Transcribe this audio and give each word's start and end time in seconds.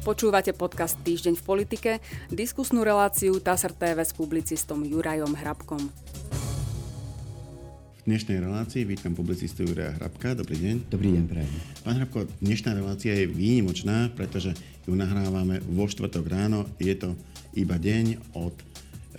Počúvate 0.00 0.56
podcast 0.56 0.96
Týždeň 1.04 1.36
v 1.36 1.44
politike, 1.44 1.90
diskusnú 2.32 2.80
reláciu 2.80 3.36
TASR 3.36 3.76
TV 3.76 4.00
s 4.00 4.16
publicistom 4.16 4.80
Jurajom 4.80 5.36
Hrabkom. 5.36 5.92
V 8.00 8.02
dnešnej 8.08 8.40
relácii 8.40 8.88
vítam 8.88 9.12
publicistu 9.12 9.60
Juraja 9.68 9.92
Hrabka. 10.00 10.32
Dobrý 10.32 10.56
deň. 10.56 10.88
Dobrý 10.88 11.12
deň, 11.20 11.24
prajem. 11.28 11.52
Pán 11.84 12.00
Hrabko, 12.00 12.24
dnešná 12.40 12.80
relácia 12.80 13.12
je 13.12 13.28
výnimočná, 13.28 14.08
pretože 14.16 14.56
ju 14.88 14.96
nahrávame 14.96 15.60
vo 15.68 15.84
štvrtok 15.84 16.24
ráno. 16.32 16.64
Je 16.80 16.96
to 16.96 17.12
iba 17.52 17.76
deň 17.76 18.32
od 18.40 18.56
e, 18.56 18.64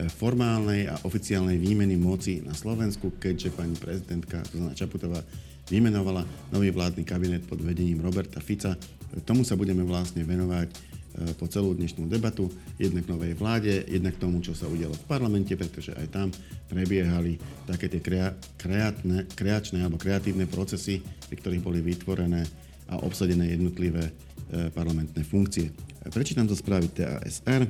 formálnej 0.09 0.89
a 0.89 0.98
oficiálnej 1.05 1.61
výmeny 1.61 1.93
moci 1.93 2.41
na 2.41 2.57
Slovensku, 2.57 3.21
keďže 3.21 3.54
pani 3.54 3.77
prezidentka 3.77 4.41
Zuzana 4.50 4.73
Čaputová 4.73 5.21
vymenovala 5.70 6.25
nový 6.50 6.73
vládny 6.73 7.05
kabinet 7.05 7.45
pod 7.45 7.61
vedením 7.61 8.02
Roberta 8.02 8.41
Fica. 8.41 8.73
Tomu 9.27 9.43
sa 9.43 9.59
budeme 9.59 9.83
vlastne 9.83 10.23
venovať 10.23 10.67
e, 10.71 10.75
po 11.35 11.45
celú 11.52 11.75
dnešnú 11.75 12.07
debatu, 12.07 12.47
jednak 12.79 13.03
novej 13.11 13.35
vláde, 13.35 13.83
jednak 13.91 14.15
tomu, 14.15 14.39
čo 14.39 14.55
sa 14.55 14.71
udialo 14.71 14.95
v 14.95 15.07
parlamente, 15.07 15.52
pretože 15.59 15.91
aj 15.95 16.07
tam 16.07 16.27
prebiehali 16.71 17.35
také 17.67 17.91
tie 17.91 17.99
krea- 17.99 18.35
kreatne, 18.55 19.27
kreačné 19.35 19.83
alebo 19.83 19.99
kreatívne 19.99 20.47
procesy, 20.47 21.03
pri 21.27 21.35
ktorých 21.35 21.63
boli 21.63 21.83
vytvorené 21.83 22.47
a 22.88 22.99
obsadené 23.03 23.52
jednotlivé 23.52 24.07
e, 24.07 24.13
parlamentné 24.71 25.27
funkcie. 25.27 25.71
Prečítam 26.07 26.47
to 26.47 26.55
správy 26.55 26.88
TASR. 26.89 27.67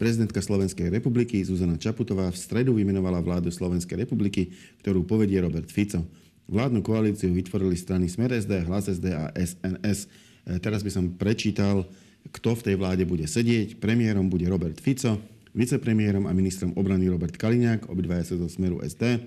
Prezidentka 0.00 0.40
Slovenskej 0.40 0.88
republiky 0.88 1.44
Zuzana 1.44 1.76
Čaputová 1.76 2.32
v 2.32 2.40
stredu 2.40 2.72
vymenovala 2.72 3.20
vládu 3.20 3.52
Slovenskej 3.52 4.08
republiky, 4.08 4.48
ktorú 4.80 5.04
povedie 5.04 5.36
Robert 5.44 5.68
Fico. 5.68 6.00
Vládnu 6.48 6.80
koalíciu 6.80 7.30
vytvorili 7.30 7.76
strany 7.76 8.08
Smer 8.08 8.32
SD, 8.32 8.64
Hlas 8.64 8.88
SD 8.88 9.12
a 9.12 9.28
SNS. 9.36 10.08
E, 10.46 10.58
teraz 10.62 10.80
by 10.84 10.90
som 10.92 11.04
prečítal, 11.16 11.84
kto 12.28 12.52
v 12.56 12.64
tej 12.72 12.76
vláde 12.76 13.04
bude 13.08 13.24
sedieť. 13.24 13.80
Premiérom 13.80 14.28
bude 14.28 14.44
Robert 14.46 14.76
Fico, 14.78 15.16
vicepremiérom 15.56 16.28
a 16.28 16.36
ministrom 16.36 16.76
obrany 16.76 17.08
Robert 17.08 17.34
Kaliňák, 17.34 17.88
obidvaja 17.88 18.32
sa 18.32 18.34
zo 18.36 18.46
Smeru 18.46 18.78
SD. 18.84 19.24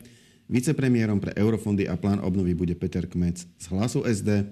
Vicepremiérom 0.52 1.24
pre 1.24 1.34
eurofondy 1.34 1.88
a 1.88 1.96
plán 1.96 2.22
obnovy 2.22 2.54
bude 2.54 2.76
Peter 2.76 3.08
Kmec 3.08 3.44
z 3.44 3.66
Hlasu 3.72 4.06
SD. 4.06 4.46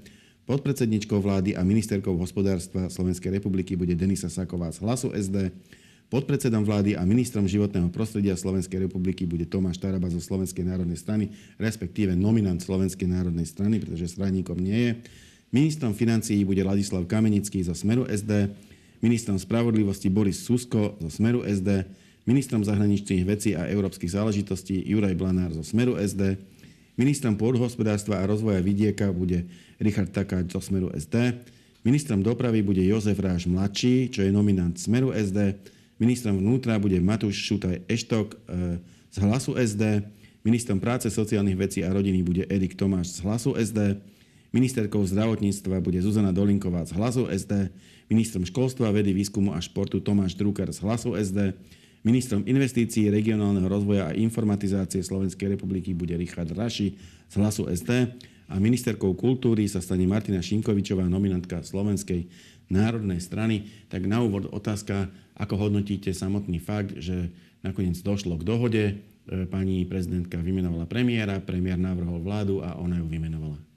Podpredsedničkou 0.49 1.21
vlády 1.21 1.53
a 1.53 1.61
ministerkou 1.61 2.17
hospodárstva 2.17 2.89
Slovenskej 2.89 3.39
republiky 3.39 3.77
bude 3.77 3.93
Denisa 3.93 4.27
Saková 4.27 4.73
z 4.73 4.81
Hlasu 4.81 5.13
SD. 5.13 5.53
Podpredsedom 6.11 6.67
vlády 6.67 6.99
a 6.99 7.07
ministrom 7.07 7.47
životného 7.47 7.87
prostredia 7.87 8.35
Slovenskej 8.35 8.83
republiky 8.83 9.23
bude 9.23 9.47
Tomáš 9.47 9.79
Taraba 9.79 10.11
zo 10.11 10.19
Slovenskej 10.19 10.67
národnej 10.67 10.99
strany, 10.99 11.31
respektíve 11.55 12.19
nominant 12.19 12.59
Slovenskej 12.59 13.07
národnej 13.07 13.47
strany, 13.47 13.79
pretože 13.79 14.11
straníkom 14.11 14.59
nie 14.59 14.75
je. 14.75 14.91
Ministrom 15.51 15.91
financií 15.91 16.47
bude 16.47 16.63
Ladislav 16.63 17.03
Kamenický 17.11 17.59
zo 17.59 17.75
Smeru 17.75 18.07
SD, 18.07 18.55
ministrom 19.03 19.35
spravodlivosti 19.35 20.07
Boris 20.07 20.39
Susko 20.39 20.95
zo 20.95 21.11
Smeru 21.11 21.43
SD, 21.43 21.83
ministrom 22.23 22.63
zahraničných 22.63 23.27
vecí 23.27 23.51
a 23.51 23.67
európskych 23.67 24.15
záležitostí 24.15 24.79
Juraj 24.87 25.11
Blanár 25.19 25.51
zo 25.51 25.59
Smeru 25.59 25.99
SD, 25.99 26.39
ministrom 26.95 27.35
pôdhospodárstva 27.35 28.23
a 28.23 28.27
rozvoja 28.31 28.63
vidieka 28.63 29.11
bude 29.11 29.43
Richard 29.83 30.15
Takáč 30.15 30.55
zo 30.55 30.63
Smeru 30.63 30.87
SD, 30.95 31.43
ministrom 31.83 32.23
dopravy 32.23 32.63
bude 32.63 32.79
Jozef 32.87 33.19
Ráž 33.19 33.43
mladší, 33.43 34.07
čo 34.07 34.23
je 34.23 34.31
nominant 34.31 34.79
Smeru 34.79 35.11
SD, 35.11 35.59
ministrom 35.99 36.39
vnútra 36.39 36.79
bude 36.79 36.95
Matúš 37.03 37.35
Šutaj 37.43 37.91
Eštok 37.91 38.27
e, 38.31 38.37
z 39.11 39.17
Hlasu 39.19 39.59
SD, 39.59 39.99
ministrom 40.47 40.79
práce, 40.79 41.11
sociálnych 41.11 41.59
vecí 41.59 41.83
a 41.83 41.91
rodiny 41.91 42.23
bude 42.23 42.47
Erik 42.47 42.79
Tomáš 42.79 43.19
z 43.19 43.27
Hlasu 43.27 43.51
SD, 43.59 43.99
Ministerkou 44.51 44.99
zdravotníctva 45.07 45.79
bude 45.79 46.03
Zuzana 46.03 46.35
Dolinková 46.35 46.83
z 46.83 46.91
Hlasu 46.99 47.31
SD, 47.31 47.71
ministrom 48.11 48.43
školstva, 48.43 48.91
vedy, 48.91 49.15
výskumu 49.15 49.55
a 49.55 49.63
športu 49.63 50.03
Tomáš 50.03 50.35
Drucker 50.35 50.67
z 50.75 50.83
Hlasu 50.83 51.15
SD, 51.15 51.55
ministrom 52.03 52.43
investícií, 52.43 53.07
regionálneho 53.07 53.71
rozvoja 53.71 54.11
a 54.11 54.17
informatizácie 54.17 54.99
Slovenskej 54.99 55.55
republiky 55.55 55.95
bude 55.95 56.19
Richard 56.19 56.51
Raši 56.51 56.99
z 57.31 57.33
Hlasu 57.39 57.71
SD 57.71 58.11
a 58.51 58.59
ministerkou 58.59 59.15
kultúry 59.15 59.71
sa 59.71 59.79
stane 59.79 60.03
Martina 60.03 60.43
Šinkovičová, 60.43 61.07
nominantka 61.07 61.63
Slovenskej 61.63 62.27
národnej 62.67 63.23
strany. 63.23 63.71
Tak 63.87 64.03
na 64.03 64.19
úvod 64.19 64.51
otázka, 64.51 65.07
ako 65.39 65.71
hodnotíte 65.71 66.11
samotný 66.11 66.59
fakt, 66.59 66.99
že 66.99 67.31
nakoniec 67.63 67.95
došlo 68.03 68.35
k 68.35 68.43
dohode, 68.43 68.83
e, 68.83 68.93
pani 69.47 69.87
prezidentka 69.87 70.43
vymenovala 70.43 70.91
premiéra, 70.91 71.39
premiér 71.39 71.79
navrhol 71.79 72.19
vládu 72.19 72.59
a 72.59 72.75
ona 72.75 72.99
ju 72.99 73.07
vymenovala. 73.07 73.70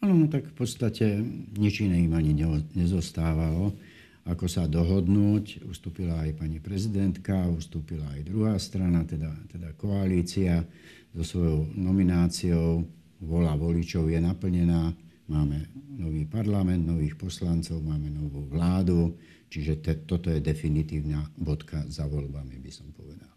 No 0.00 0.24
tak 0.32 0.48
v 0.48 0.54
podstate 0.56 1.20
nič 1.60 1.84
iné 1.84 2.00
im 2.00 2.16
ani 2.16 2.32
nezostávalo, 2.72 3.76
ako 4.24 4.48
sa 4.48 4.64
dohodnúť. 4.64 5.68
Ustúpila 5.68 6.24
aj 6.24 6.40
pani 6.40 6.56
prezidentka, 6.56 7.44
ustúpila 7.52 8.08
aj 8.16 8.24
druhá 8.24 8.56
strana, 8.56 9.04
teda, 9.04 9.28
teda 9.52 9.76
koalícia 9.76 10.64
so 11.12 11.20
svojou 11.20 11.68
nomináciou. 11.76 12.80
Vola 13.20 13.52
voličov 13.52 14.08
je 14.08 14.16
naplnená. 14.24 14.96
Máme 15.28 15.68
nový 16.00 16.24
parlament, 16.24 16.80
nových 16.80 17.20
poslancov, 17.20 17.84
máme 17.84 18.08
novú 18.08 18.48
vládu, 18.48 19.20
čiže 19.52 19.84
te, 19.84 19.92
toto 20.08 20.32
je 20.32 20.40
definitívna 20.40 21.28
bodka 21.36 21.84
za 21.92 22.08
voľbami, 22.08 22.56
by 22.56 22.72
som 22.72 22.88
povedal. 22.96 23.30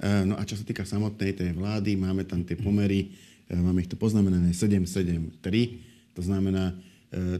E, 0.00 0.24
no 0.24 0.40
a 0.40 0.42
čo 0.48 0.56
sa 0.56 0.64
týka 0.64 0.88
samotnej 0.88 1.36
tej 1.36 1.52
vlády, 1.54 1.94
máme 1.94 2.24
tam 2.24 2.42
tie 2.42 2.56
pomery, 2.56 3.14
e, 3.46 3.54
máme 3.54 3.84
ich 3.84 3.90
tu 3.92 3.94
poznamenané 3.94 4.56
773 4.56 5.89
to 6.14 6.22
znamená, 6.22 6.74
e, 7.10 7.38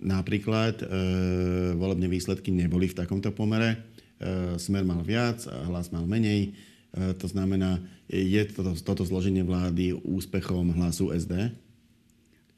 napríklad 0.00 0.80
e, 0.80 0.86
volebné 1.76 2.08
výsledky 2.08 2.52
neboli 2.52 2.88
v 2.88 2.98
takomto 2.98 3.32
pomere. 3.32 3.76
E, 4.20 4.56
Smer 4.56 4.84
mal 4.84 5.04
viac, 5.04 5.44
hlas 5.44 5.92
mal 5.92 6.04
menej. 6.08 6.56
To 6.96 7.28
znamená, 7.28 7.76
je 8.08 8.40
toto, 8.48 8.72
toto 8.80 9.04
zloženie 9.04 9.44
vlády 9.44 9.92
úspechom 10.00 10.72
hlasu 10.80 11.12
SD? 11.12 11.52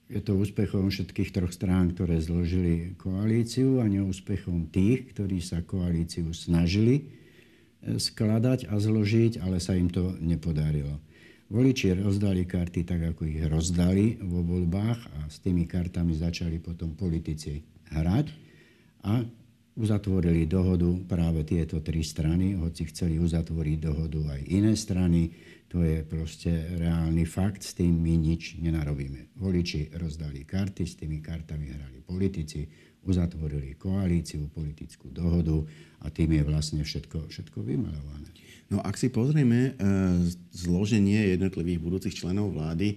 Je 0.06 0.22
to 0.22 0.38
úspechom 0.38 0.94
všetkých 0.94 1.34
troch 1.34 1.50
strán, 1.50 1.90
ktoré 1.90 2.22
zložili 2.22 2.94
koalíciu 3.02 3.82
a 3.82 3.90
neúspechom 3.90 4.70
tých, 4.70 5.10
ktorí 5.10 5.42
sa 5.42 5.66
koalíciu 5.66 6.30
snažili 6.30 7.10
skladať 7.82 8.70
a 8.70 8.78
zložiť, 8.78 9.42
ale 9.42 9.58
sa 9.58 9.74
im 9.74 9.90
to 9.90 10.14
nepodarilo. 10.22 11.02
Voliči 11.48 11.96
rozdali 11.96 12.44
karty 12.44 12.84
tak, 12.84 13.16
ako 13.16 13.24
ich 13.24 13.40
rozdali 13.48 14.20
vo 14.20 14.44
voľbách 14.44 15.00
a 15.16 15.20
s 15.32 15.40
tými 15.40 15.64
kartami 15.64 16.12
začali 16.12 16.60
potom 16.60 16.92
politici 16.92 17.64
hrať 17.88 18.26
a 19.08 19.24
uzatvorili 19.78 20.44
dohodu 20.44 20.90
práve 21.08 21.48
tieto 21.48 21.80
tri 21.80 22.04
strany, 22.04 22.52
hoci 22.52 22.84
chceli 22.92 23.16
uzatvoriť 23.16 23.76
dohodu 23.80 24.36
aj 24.36 24.40
iné 24.44 24.76
strany. 24.76 25.32
To 25.72 25.80
je 25.80 26.04
proste 26.04 26.52
reálny 26.76 27.24
fakt, 27.24 27.64
s 27.64 27.72
tým 27.72 27.96
my 27.96 28.12
nič 28.18 28.60
nenarobíme. 28.60 29.32
Voliči 29.40 29.94
rozdali 29.96 30.44
karty, 30.44 30.84
s 30.84 31.00
tými 31.00 31.24
kartami 31.24 31.72
hrali 31.72 32.04
politici, 32.04 32.68
uzatvorili 33.06 33.78
koalíciu, 33.78 34.50
politickú 34.50 35.08
dohodu 35.12 35.64
a 36.02 36.10
tým 36.10 36.38
je 36.38 36.42
vlastne 36.44 36.80
všetko, 36.82 37.30
všetko 37.30 37.62
vymalované. 37.62 38.30
No 38.68 38.84
ak 38.84 39.00
si 39.00 39.08
pozrieme 39.08 39.72
e, 39.72 39.82
zloženie 40.52 41.32
jednotlivých 41.32 41.80
budúcich 41.80 42.14
členov 42.20 42.52
vlády, 42.52 42.88
e, 42.92 42.96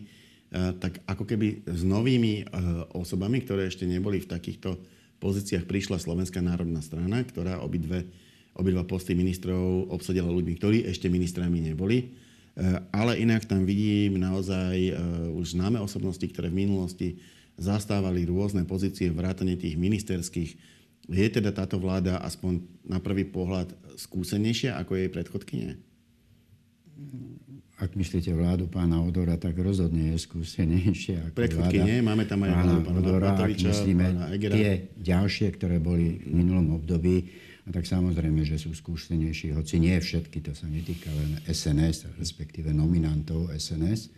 tak 0.75 0.99
ako 1.07 1.23
keby 1.23 1.63
s 1.63 1.81
novými 1.87 2.43
e, 2.43 2.53
osobami, 2.91 3.39
ktoré 3.39 3.71
ešte 3.71 3.87
neboli 3.87 4.19
v 4.19 4.27
takýchto 4.27 4.75
pozíciách, 5.23 5.63
prišla 5.63 6.03
Slovenská 6.03 6.43
národná 6.43 6.83
strana, 6.83 7.23
ktorá 7.23 7.63
obidve, 7.63 8.03
obidva 8.51 8.83
posty 8.83 9.15
ministrov 9.15 9.87
obsadila 9.95 10.27
ľuďmi, 10.27 10.53
ktorí 10.59 10.77
ešte 10.91 11.07
ministrami 11.07 11.61
neboli. 11.71 12.19
Ale 12.91 13.15
inak 13.15 13.47
tam 13.47 13.63
vidím 13.63 14.19
naozaj 14.19 14.75
už 15.31 15.55
známe 15.55 15.79
osobnosti, 15.79 16.25
ktoré 16.27 16.51
v 16.51 16.67
minulosti 16.67 17.15
zastávali 17.61 18.25
rôzne 18.25 18.65
pozície 18.65 19.13
vrátane 19.13 19.53
tých 19.53 19.77
ministerských. 19.77 20.57
Je 21.05 21.27
teda 21.29 21.53
táto 21.53 21.77
vláda 21.77 22.17
aspoň 22.25 22.65
na 22.85 22.97
prvý 22.97 23.29
pohľad 23.29 23.69
skúsenejšia 23.97 24.81
ako 24.81 24.97
jej 24.97 25.09
predchodkynie? 25.13 25.71
Ak 27.81 27.97
myslíte 27.97 28.29
vládu 28.37 28.69
pána 28.69 29.01
Odora, 29.01 29.41
tak 29.41 29.57
rozhodne 29.57 30.13
je 30.13 30.17
skúsenejšia 30.21 31.29
ako 31.29 31.37
Predchodkynie, 31.37 32.05
máme 32.05 32.29
tam 32.29 32.45
aj 32.45 32.51
pána, 32.53 32.73
pána 32.85 32.97
Odora, 33.01 33.29
ak 33.33 33.57
myslíme 33.57 34.05
tie 34.37 34.93
ďalšie, 35.01 35.49
ktoré 35.57 35.81
boli 35.81 36.21
v 36.21 36.33
minulom 36.33 36.77
období, 36.77 37.25
a 37.65 37.69
tak 37.69 37.85
samozrejme, 37.85 38.41
že 38.41 38.57
sú 38.57 38.73
skúsenejší, 38.73 39.53
hoci 39.53 39.77
nie 39.77 39.93
všetky, 39.97 40.41
to 40.41 40.53
sa 40.53 40.65
netýka 40.65 41.13
len 41.13 41.41
SNS, 41.45 42.17
respektíve 42.17 42.73
nominantov 42.73 43.53
SNS 43.53 44.09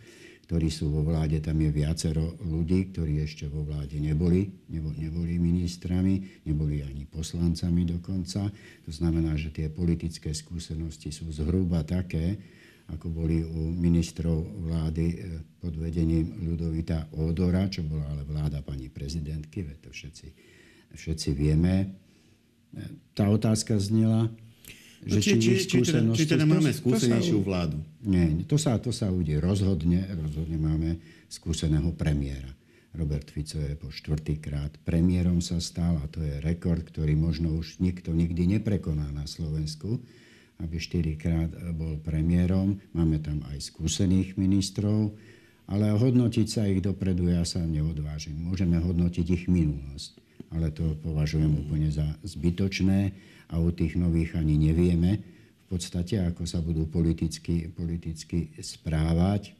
ktorí 0.44 0.68
sú 0.68 0.92
vo 0.92 1.00
vláde. 1.00 1.40
Tam 1.40 1.56
je 1.56 1.72
viacero 1.72 2.36
ľudí, 2.44 2.92
ktorí 2.92 3.24
ešte 3.24 3.48
vo 3.48 3.64
vláde 3.64 3.96
neboli, 3.96 4.52
neboli 4.70 5.40
ministrami, 5.40 6.44
neboli 6.44 6.84
ani 6.84 7.08
poslancami 7.08 7.88
dokonca. 7.88 8.52
To 8.84 8.90
znamená, 8.92 9.40
že 9.40 9.48
tie 9.56 9.72
politické 9.72 10.36
skúsenosti 10.36 11.08
sú 11.08 11.32
zhruba 11.32 11.80
také, 11.88 12.36
ako 12.92 13.08
boli 13.08 13.40
u 13.40 13.72
ministrov 13.72 14.44
vlády 14.68 15.06
e, 15.08 15.16
pod 15.56 15.72
vedením 15.80 16.36
Ľudovita 16.44 17.16
Ódora, 17.16 17.64
čo 17.72 17.80
bola 17.80 18.04
ale 18.12 18.28
vláda 18.28 18.60
pani 18.60 18.92
prezidentky, 18.92 19.64
veď 19.64 19.88
to 19.88 19.90
všetci, 19.96 20.28
všetci 20.92 21.28
vieme. 21.32 21.96
Tá 23.16 23.32
otázka 23.32 23.80
znela, 23.80 24.28
že 25.04 25.18
či, 25.20 25.32
či, 25.36 25.52
či, 25.60 25.66
či, 25.68 25.78
teda, 25.84 26.00
či 26.16 26.24
teda 26.24 26.44
máme 26.48 26.72
skúsenejšiu 26.72 27.38
to 27.38 27.44
sa, 27.44 27.48
vládu? 27.48 27.78
Nie, 28.08 28.26
to 28.48 28.56
sa, 28.56 28.72
to 28.80 28.90
sa 28.90 29.12
udeje. 29.12 29.36
Rozhodne, 29.36 30.00
rozhodne 30.16 30.56
máme 30.56 30.90
skúseného 31.28 31.92
premiéra. 31.92 32.48
Robert 32.94 33.26
Fico 33.26 33.58
je 33.58 33.74
po 33.74 33.90
štvrtýkrát 33.90 34.78
premiérom 34.86 35.42
sa 35.42 35.58
stal 35.58 35.98
a 35.98 36.06
to 36.06 36.22
je 36.22 36.38
rekord, 36.40 36.80
ktorý 36.80 37.18
možno 37.18 37.58
už 37.58 37.82
nikto 37.82 38.14
nikdy 38.14 38.46
neprekoná 38.58 39.10
na 39.10 39.26
Slovensku, 39.26 39.98
aby 40.62 40.78
štyrikrát 40.78 41.50
bol 41.74 41.98
premiérom. 41.98 42.78
Máme 42.94 43.18
tam 43.18 43.42
aj 43.50 43.74
skúsených 43.74 44.38
ministrov, 44.38 45.10
ale 45.66 45.90
hodnotiť 45.90 46.46
sa 46.46 46.70
ich 46.70 46.78
dopredu 46.78 47.34
ja 47.34 47.42
sa 47.42 47.66
neodvážim. 47.66 48.38
Môžeme 48.38 48.78
hodnotiť 48.78 49.26
ich 49.26 49.44
minulosť, 49.50 50.22
ale 50.52 50.74
to 50.74 50.96
považujem 51.00 51.52
úplne 51.64 51.88
za 51.88 52.04
zbytočné 52.26 53.14
a 53.48 53.60
u 53.60 53.70
tých 53.70 53.94
nových 53.94 54.34
ani 54.34 54.58
nevieme 54.58 55.22
v 55.64 55.64
podstate, 55.68 56.20
ako 56.20 56.44
sa 56.44 56.60
budú 56.60 56.84
politicky, 56.84 57.72
politicky 57.72 58.52
správať. 58.60 59.56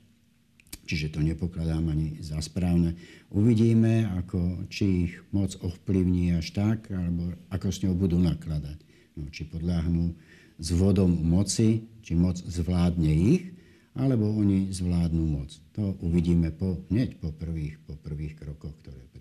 Čiže 0.85 1.17
to 1.17 1.21
nepokladám 1.25 1.89
ani 1.89 2.21
za 2.21 2.37
správne. 2.45 2.93
Uvidíme, 3.33 4.05
ako, 4.21 4.69
či 4.69 5.09
ich 5.09 5.15
moc 5.33 5.57
ovplyvní 5.65 6.37
až 6.37 6.53
tak, 6.53 6.93
alebo 6.93 7.33
ako 7.49 7.67
s 7.73 7.81
ňou 7.81 7.97
budú 7.97 8.21
nakladať. 8.21 8.79
No, 9.17 9.33
či 9.33 9.49
podľahnú 9.49 10.13
s 10.61 10.69
vodom 10.77 11.09
moci, 11.09 11.89
či 12.05 12.13
moc 12.13 12.37
zvládne 12.37 13.11
ich, 13.11 13.57
alebo 13.97 14.29
oni 14.29 14.75
zvládnu 14.75 15.25
moc. 15.25 15.51
To 15.79 15.97
uvidíme 16.05 16.53
po, 16.53 16.85
hneď 16.93 17.17
po 17.17 17.33
prvých, 17.33 17.81
po 17.87 17.97
prvých 17.97 18.37
krokoch, 18.37 18.77
ktoré. 18.85 19.14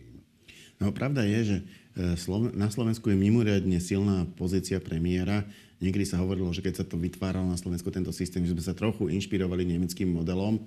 No, 0.83 0.91
pravda 0.91 1.24
je, 1.24 1.39
že 1.47 1.57
e, 1.95 2.19
na 2.59 2.68
Slovensku 2.68 3.07
je 3.07 3.15
mimoriadne 3.15 3.80
silná 3.80 4.27
pozícia 4.35 4.83
premiéra. 4.83 5.47
Niekedy 5.80 6.03
sa 6.03 6.19
hovorilo, 6.19 6.51
že 6.51 6.59
keď 6.59 6.83
sa 6.83 6.85
to 6.85 7.00
vytváral 7.00 7.47
na 7.47 7.56
Slovensku 7.56 7.88
tento 7.88 8.12
systém, 8.12 8.44
že 8.44 8.51
sme 8.51 8.59
sa 8.59 8.75
trochu 8.75 9.07
inšpirovali 9.07 9.63
nemeckým 9.63 10.12
modelom. 10.12 10.59
E, 10.59 10.62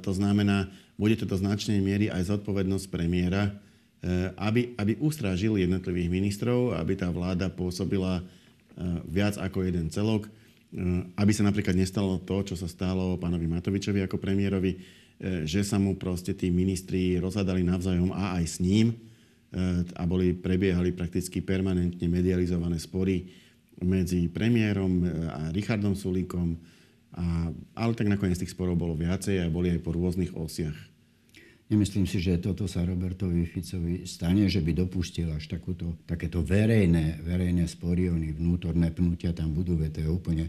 to 0.00 0.16
znamená, 0.16 0.72
bude 0.96 1.12
to 1.20 1.28
do 1.28 1.36
značnej 1.36 1.76
miery 1.84 2.08
aj 2.08 2.32
zodpovednosť 2.32 2.88
premiéra, 2.88 3.52
e, 3.52 4.32
aby, 4.40 4.72
aby 4.80 4.96
ustrážil 4.96 5.60
jednotlivých 5.60 6.08
ministrov, 6.08 6.72
aby 6.80 6.96
tá 6.96 7.12
vláda 7.12 7.52
pôsobila 7.52 8.24
viac 9.10 9.34
ako 9.42 9.66
jeden 9.66 9.90
celok, 9.90 10.30
aby 11.18 11.32
sa 11.34 11.42
napríklad 11.42 11.74
nestalo 11.74 12.22
to, 12.22 12.46
čo 12.46 12.54
sa 12.54 12.70
stalo 12.70 13.18
pánovi 13.18 13.50
Matovičovi 13.50 14.06
ako 14.06 14.22
premiérovi, 14.22 14.78
že 15.42 15.66
sa 15.66 15.82
mu 15.82 15.98
proste 15.98 16.30
tí 16.30 16.46
ministri 16.46 17.18
rozhadali 17.18 17.66
navzájom 17.66 18.14
a 18.14 18.38
aj 18.38 18.44
s 18.46 18.56
ním 18.62 18.94
a 19.96 20.02
boli, 20.04 20.36
prebiehali 20.36 20.92
prakticky 20.92 21.40
permanentne 21.40 22.04
medializované 22.04 22.76
spory 22.76 23.24
medzi 23.80 24.28
premiérom 24.28 25.06
a 25.32 25.48
Richardom 25.54 25.96
Sulíkom, 25.96 26.58
a, 27.16 27.48
ale 27.78 27.92
tak 27.96 28.12
nakoniec 28.12 28.36
tých 28.36 28.52
sporov 28.52 28.76
bolo 28.76 28.92
viacej 28.92 29.40
a 29.40 29.48
boli 29.48 29.72
aj 29.72 29.80
po 29.80 29.96
rôznych 29.96 30.36
osiach. 30.36 30.76
Nemyslím 31.68 32.08
si, 32.08 32.16
že 32.16 32.40
toto 32.40 32.64
sa 32.64 32.80
Robertovi 32.80 33.44
Ficovi 33.44 34.08
stane, 34.08 34.48
že 34.48 34.64
by 34.64 34.72
dopustil 34.72 35.28
až 35.36 35.52
takúto, 35.52 36.00
takéto 36.08 36.40
verejné, 36.40 37.20
verejné 37.20 37.68
spory, 37.68 38.08
oni 38.08 38.32
vnútorné 38.32 38.88
pnutia 38.88 39.36
tam 39.36 39.52
budú, 39.52 39.76
veď 39.76 39.90
to 39.92 40.00
je 40.00 40.08
úplne 40.08 40.46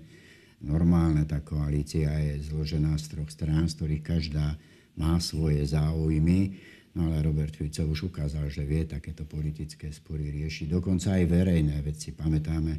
normálne. 0.64 1.28
Tá 1.28 1.44
koalícia 1.44 2.08
je 2.24 2.40
zložená 2.48 2.96
z 2.96 3.20
troch 3.20 3.32
strán, 3.32 3.68
z 3.68 3.76
ktorých 3.76 4.04
každá 4.04 4.56
má 4.96 5.20
svoje 5.20 5.60
záujmy. 5.68 6.56
No 6.98 7.06
ale 7.06 7.22
Robert 7.22 7.54
Fico 7.54 7.86
už 7.86 8.10
ukázal, 8.10 8.50
že 8.50 8.66
vie 8.66 8.86
takéto 8.90 9.26
politické 9.30 9.94
spory 9.94 10.34
riešiť. 10.34 10.74
Dokonca 10.74 11.22
aj 11.22 11.26
verejné, 11.30 11.86
veď 11.86 11.96
si 11.96 12.12
pamätáme, 12.18 12.74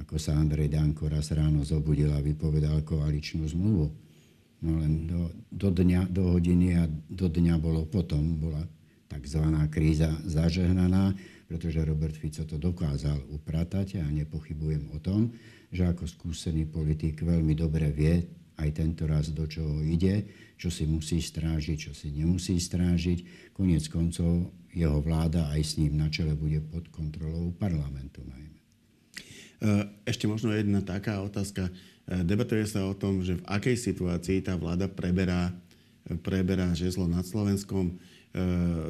ako 0.00 0.16
sa 0.16 0.40
Andrej 0.40 0.72
Danko 0.72 1.04
raz 1.12 1.28
ráno 1.36 1.60
zobudil 1.60 2.08
a 2.16 2.24
vypovedal 2.24 2.80
koaličnú 2.80 3.44
zmluvu. 3.44 3.86
No 4.62 4.70
len 4.78 5.04
do, 5.04 5.28
do, 5.52 5.68
dňa, 5.68 6.08
do 6.08 6.32
hodiny 6.32 6.80
a 6.80 6.88
do 6.88 7.26
dňa 7.28 7.54
bolo 7.60 7.84
potom, 7.84 8.40
bola 8.40 8.62
tzv. 9.10 9.42
kríza 9.68 10.08
zažehnaná, 10.24 11.12
pretože 11.44 11.84
Robert 11.84 12.16
Fico 12.16 12.48
to 12.48 12.56
dokázal 12.56 13.20
upratať 13.36 14.00
a 14.00 14.08
nepochybujem 14.08 14.96
o 14.96 14.98
tom, 15.02 15.28
že 15.68 15.84
ako 15.84 16.08
skúsený 16.08 16.64
politik 16.64 17.20
veľmi 17.20 17.52
dobre 17.52 17.92
vie 17.92 18.41
aj 18.58 18.68
tento 18.76 19.08
raz, 19.08 19.32
do 19.32 19.48
čoho 19.48 19.80
ide, 19.80 20.28
čo 20.60 20.68
si 20.68 20.84
musí 20.84 21.18
strážiť, 21.22 21.90
čo 21.90 21.92
si 21.96 22.12
nemusí 22.12 22.60
strážiť. 22.60 23.50
Konec 23.56 23.88
koncov 23.88 24.52
jeho 24.72 24.98
vláda 25.04 25.52
aj 25.52 25.60
s 25.60 25.72
ním 25.76 26.00
na 26.00 26.08
čele 26.08 26.32
bude 26.32 26.60
pod 26.64 26.88
kontrolou 26.88 27.52
parlamentu 27.56 28.24
najmä. 28.24 28.52
Eh, 29.62 29.84
ešte 30.10 30.26
možno 30.26 30.50
jedna 30.50 30.82
taká 30.82 31.22
otázka. 31.22 31.70
Eh, 31.70 32.26
debatuje 32.26 32.66
sa 32.66 32.82
o 32.82 32.98
tom, 32.98 33.22
že 33.22 33.38
v 33.38 33.46
akej 33.46 33.78
situácii 33.78 34.42
tá 34.42 34.58
vláda 34.58 34.90
preberá, 34.90 35.54
preberá 36.26 36.74
žezlo 36.74 37.06
nad 37.06 37.22
Slovenskom. 37.22 37.94
Eh, 37.94 38.40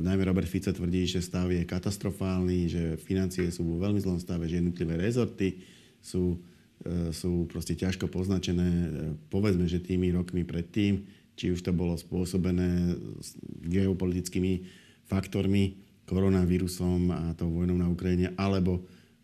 najmä 0.00 0.24
Robert 0.24 0.48
Fico 0.48 0.72
tvrdí, 0.72 1.04
že 1.04 1.20
stav 1.20 1.52
je 1.52 1.68
katastrofálny, 1.68 2.72
že 2.72 2.82
financie 2.96 3.52
sú 3.52 3.68
vo 3.68 3.76
veľmi 3.84 4.00
zlom 4.00 4.16
stave, 4.16 4.48
že 4.48 4.64
jednotlivé 4.64 4.96
rezorty 4.96 5.60
sú, 6.00 6.40
sú 7.14 7.46
proste 7.46 7.79
ťažko 7.79 8.11
poznačené, 8.11 8.69
povedzme, 9.31 9.70
že 9.70 9.82
tými 9.82 10.11
rokmi 10.11 10.43
predtým, 10.43 11.06
či 11.38 11.55
už 11.55 11.62
to 11.62 11.70
bolo 11.70 11.94
spôsobené 11.94 12.99
geopolitickými 13.70 14.67
faktormi, 15.06 15.79
koronavírusom 16.05 17.08
a 17.14 17.20
tou 17.38 17.49
vojnou 17.55 17.79
na 17.79 17.87
Ukrajine, 17.87 18.34
alebo 18.34 18.82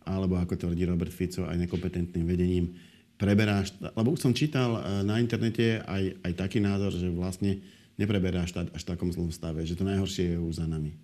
alebo 0.08 0.40
ako 0.40 0.56
tvrdí 0.56 0.88
Robert 0.88 1.12
Fico, 1.12 1.44
aj 1.44 1.68
nekompetentným 1.68 2.24
vedením 2.24 2.72
preberá 3.20 3.60
štát, 3.66 3.92
lebo 3.92 4.14
už 4.14 4.24
som 4.24 4.32
čítal 4.32 4.78
e, 4.78 4.80
na 5.04 5.20
internete 5.20 5.82
aj, 5.84 6.22
aj 6.24 6.32
taký 6.38 6.62
názor, 6.62 6.94
že 6.94 7.10
vlastne 7.12 7.60
nepreberá 7.98 8.46
štát 8.46 8.72
až 8.72 8.82
v 8.86 8.90
takom 8.94 9.10
zlom 9.10 9.28
stave, 9.34 9.66
že 9.66 9.74
to 9.74 9.84
najhoršie 9.84 10.34
je 10.34 10.38
už 10.38 10.62
za 10.62 10.66
nami. 10.70 10.94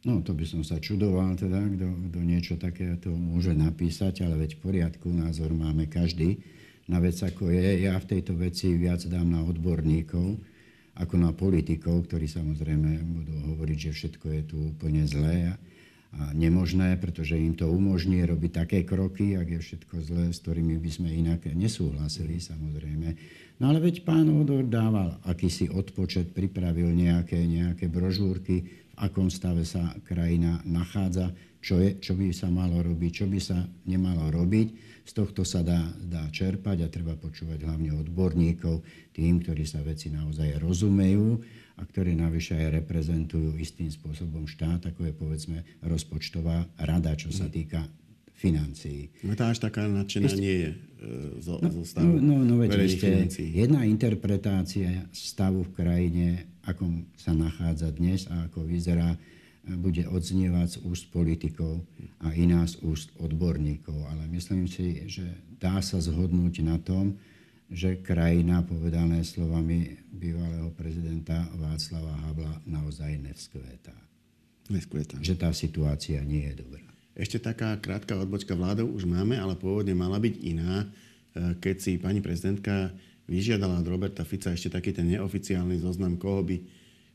No, 0.00 0.24
to 0.24 0.32
by 0.32 0.48
som 0.48 0.64
sa 0.64 0.80
čudoval 0.80 1.36
teda, 1.36 1.60
kto, 1.60 1.86
kto 2.08 2.18
niečo 2.24 2.54
takéto 2.56 3.12
môže 3.12 3.52
napísať, 3.52 4.24
ale 4.24 4.48
veď 4.48 4.56
v 4.56 4.60
poriadku, 4.64 5.12
názor 5.12 5.52
máme 5.52 5.92
každý 5.92 6.40
na 6.88 7.04
vec, 7.04 7.20
ako 7.20 7.52
je. 7.52 7.84
Ja 7.84 8.00
v 8.00 8.08
tejto 8.16 8.32
veci 8.32 8.72
viac 8.80 9.04
dám 9.04 9.28
na 9.28 9.44
odborníkov, 9.44 10.40
ako 10.96 11.14
na 11.20 11.36
politikov, 11.36 12.08
ktorí 12.08 12.24
samozrejme 12.32 12.96
budú 13.04 13.34
hovoriť, 13.52 13.78
že 13.78 13.92
všetko 13.92 14.26
je 14.40 14.42
tu 14.48 14.56
úplne 14.72 15.04
zlé 15.04 15.52
a 15.52 16.34
nemožné, 16.34 16.98
pretože 16.98 17.38
im 17.38 17.54
to 17.54 17.70
umožní 17.70 18.24
robiť 18.26 18.66
také 18.66 18.78
kroky, 18.82 19.38
ak 19.38 19.46
je 19.46 19.60
všetko 19.62 19.94
zlé, 20.02 20.24
s 20.34 20.42
ktorými 20.42 20.80
by 20.80 20.90
sme 20.90 21.08
inak 21.12 21.46
nesúhlasili, 21.54 22.42
samozrejme. 22.42 23.08
No 23.62 23.70
ale 23.70 23.78
veď 23.78 24.02
pán 24.02 24.26
Odor 24.32 24.66
dával 24.66 25.20
akýsi 25.28 25.70
odpočet, 25.70 26.34
pripravil 26.34 26.90
nejaké, 26.90 27.38
nejaké 27.38 27.86
brožúrky, 27.86 28.88
akom 29.00 29.32
stave 29.32 29.64
sa 29.64 29.96
krajina 30.04 30.60
nachádza, 30.68 31.32
čo, 31.60 31.80
je, 31.80 31.96
čo 32.00 32.16
by 32.16 32.32
sa 32.32 32.48
malo 32.52 32.80
robiť, 32.80 33.24
čo 33.24 33.26
by 33.28 33.40
sa 33.40 33.64
nemalo 33.88 34.28
robiť. 34.32 34.68
Z 35.04 35.12
tohto 35.16 35.42
sa 35.42 35.64
dá, 35.64 35.80
dá 36.00 36.28
čerpať 36.28 36.86
a 36.86 36.92
treba 36.92 37.16
počúvať 37.16 37.64
hlavne 37.64 37.96
odborníkov, 37.96 38.84
tým, 39.16 39.40
ktorí 39.40 39.64
sa 39.64 39.80
veci 39.80 40.12
naozaj 40.12 40.60
rozumejú 40.60 41.40
a 41.80 41.82
ktorí 41.82 42.12
navyše 42.12 42.60
aj 42.60 42.84
reprezentujú 42.84 43.56
istým 43.56 43.88
spôsobom 43.88 44.44
štát, 44.44 44.92
ako 44.92 45.08
je 45.08 45.12
povedzme 45.16 45.58
rozpočtová 45.80 46.68
rada, 46.76 47.16
čo 47.16 47.32
sa 47.32 47.48
týka 47.48 47.88
financií. 48.40 49.12
No 49.20 49.36
tá 49.36 49.52
až 49.52 49.60
taká 49.60 49.84
nadšená 49.84 50.32
Ešte... 50.32 50.40
nie 50.40 50.56
je 50.64 50.70
e, 50.72 50.76
zo, 51.44 51.60
no, 51.60 51.68
zo 51.68 51.84
stavu 51.84 52.16
no, 52.16 52.40
no, 52.40 52.48
no 52.48 52.54
veď 52.56 52.88
ste, 52.88 53.28
jedna 53.36 53.84
interpretácia 53.84 55.04
stavu 55.12 55.68
v 55.68 55.70
krajine, 55.76 56.48
akom 56.66 57.08
sa 57.16 57.32
nachádza 57.32 57.92
dnes 57.94 58.28
a 58.28 58.50
ako 58.50 58.66
vyzerá, 58.66 59.16
bude 59.60 60.08
odznievať 60.08 60.68
z 60.72 60.78
úst 60.88 61.12
politikov 61.12 61.84
a 62.24 62.32
iná 62.32 62.64
z 62.64 62.80
úst 62.80 63.12
odborníkov. 63.20 64.08
Ale 64.08 64.24
myslím 64.32 64.64
si, 64.64 65.04
že 65.04 65.28
dá 65.60 65.84
sa 65.84 66.00
zhodnúť 66.00 66.64
na 66.64 66.80
tom, 66.80 67.20
že 67.70 68.02
krajina, 68.02 68.66
povedané 68.66 69.22
slovami 69.22 69.94
bývalého 70.10 70.74
prezidenta 70.74 71.46
Václava 71.54 72.18
Havla, 72.26 72.54
naozaj 72.66 73.14
nevzkvetá. 73.20 73.94
Nevzkvetá. 74.72 75.22
Že 75.22 75.34
tá 75.38 75.50
situácia 75.54 76.18
nie 76.26 76.50
je 76.50 76.66
dobrá. 76.66 76.82
Ešte 77.14 77.38
taká 77.38 77.78
krátka 77.78 78.18
odbočka 78.18 78.58
vládou 78.58 78.90
už 78.90 79.06
máme, 79.06 79.38
ale 79.38 79.54
pôvodne 79.54 79.94
mala 79.94 80.18
byť 80.18 80.34
iná. 80.40 80.82
E, 80.82 80.86
keď 81.62 81.76
si 81.78 81.92
pani 82.00 82.18
prezidentka 82.18 82.90
vyžiadala 83.30 83.78
od 83.78 83.86
Roberta 83.86 84.26
Fica 84.26 84.50
ešte 84.50 84.74
taký 84.74 84.90
ten 84.90 85.06
neoficiálny 85.06 85.78
zoznam, 85.78 86.18
koho 86.18 86.42
by 86.42 86.58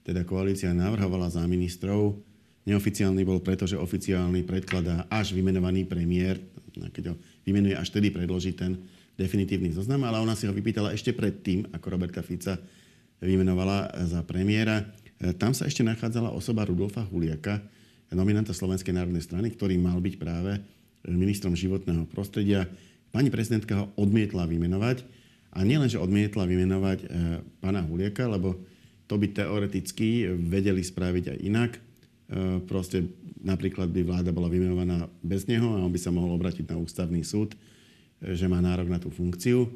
teda 0.07 0.23
koalícia 0.23 0.71
navrhovala 0.71 1.27
za 1.27 1.43
ministrov. 1.43 2.15
Neoficiálny 2.63 3.27
bol 3.27 3.43
preto, 3.43 3.67
že 3.67 3.75
oficiálny 3.75 4.47
predkladá 4.47 5.11
až 5.11 5.35
vymenovaný 5.35 5.83
premiér. 5.83 6.39
Keď 6.71 7.03
ho 7.11 7.15
vymenuje, 7.43 7.75
až 7.75 7.91
tedy 7.91 8.09
predloží 8.15 8.55
ten 8.55 8.79
definitívny 9.19 9.75
zoznam, 9.75 10.07
ale 10.07 10.23
ona 10.23 10.33
si 10.39 10.47
ho 10.47 10.55
vypýtala 10.55 10.95
ešte 10.95 11.11
predtým, 11.11 11.67
ako 11.75 11.85
Roberta 11.91 12.23
Fica 12.23 12.55
vymenovala 13.19 13.91
za 14.07 14.23
premiéra. 14.23 14.87
E, 15.19 15.31
tam 15.35 15.55
sa 15.55 15.67
ešte 15.67 15.83
nachádzala 15.83 16.31
osoba 16.35 16.67
Rudolfa 16.67 17.03
Huliaka, 17.07 17.63
nominanta 18.11 18.55
Slovenskej 18.55 18.95
národnej 18.95 19.23
strany, 19.23 19.51
ktorý 19.51 19.75
mal 19.75 19.99
byť 19.99 20.15
práve 20.15 20.59
ministrom 21.07 21.53
životného 21.53 22.07
prostredia. 22.07 22.67
Pani 23.11 23.31
prezidentka 23.31 23.75
ho 23.77 23.85
odmietla 23.99 24.47
vymenovať. 24.47 25.24
A 25.55 25.63
nielen, 25.63 25.87
že 25.87 26.01
odmietla 26.03 26.43
vymenovať 26.43 26.99
e, 26.99 27.07
pána 27.63 27.79
Hulieka, 27.79 28.27
lebo 28.27 28.59
to 29.07 29.15
by 29.15 29.31
teoreticky 29.31 30.27
vedeli 30.35 30.83
spraviť 30.83 31.31
aj 31.31 31.37
inak. 31.39 31.71
E, 31.75 31.79
proste 32.67 33.07
napríklad 33.39 33.87
by 33.87 34.03
vláda 34.03 34.35
bola 34.35 34.51
vymenovaná 34.51 35.07
bez 35.23 35.47
neho 35.47 35.79
a 35.79 35.79
on 35.79 35.91
by 35.95 35.99
sa 36.01 36.11
mohol 36.11 36.35
obratiť 36.35 36.67
na 36.67 36.75
ústavný 36.75 37.23
súd, 37.23 37.55
e, 37.55 38.35
že 38.35 38.51
má 38.51 38.59
nárok 38.59 38.91
na 38.91 38.99
tú 38.99 39.07
funkciu. 39.07 39.71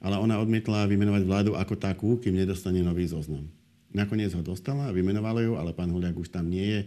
Ale 0.00 0.16
ona 0.16 0.40
odmietla 0.40 0.88
vymenovať 0.88 1.22
vládu 1.28 1.52
ako 1.60 1.74
takú, 1.76 2.16
kým 2.16 2.32
nedostane 2.32 2.80
nový 2.80 3.04
zoznam. 3.04 3.44
Nakoniec 3.92 4.32
ho 4.32 4.40
dostala, 4.40 4.94
vymenovala 4.96 5.44
ju, 5.44 5.60
ale 5.60 5.76
pán 5.76 5.92
Huliak 5.92 6.16
už 6.16 6.30
tam 6.32 6.46
nie 6.46 6.62
je. 6.62 6.80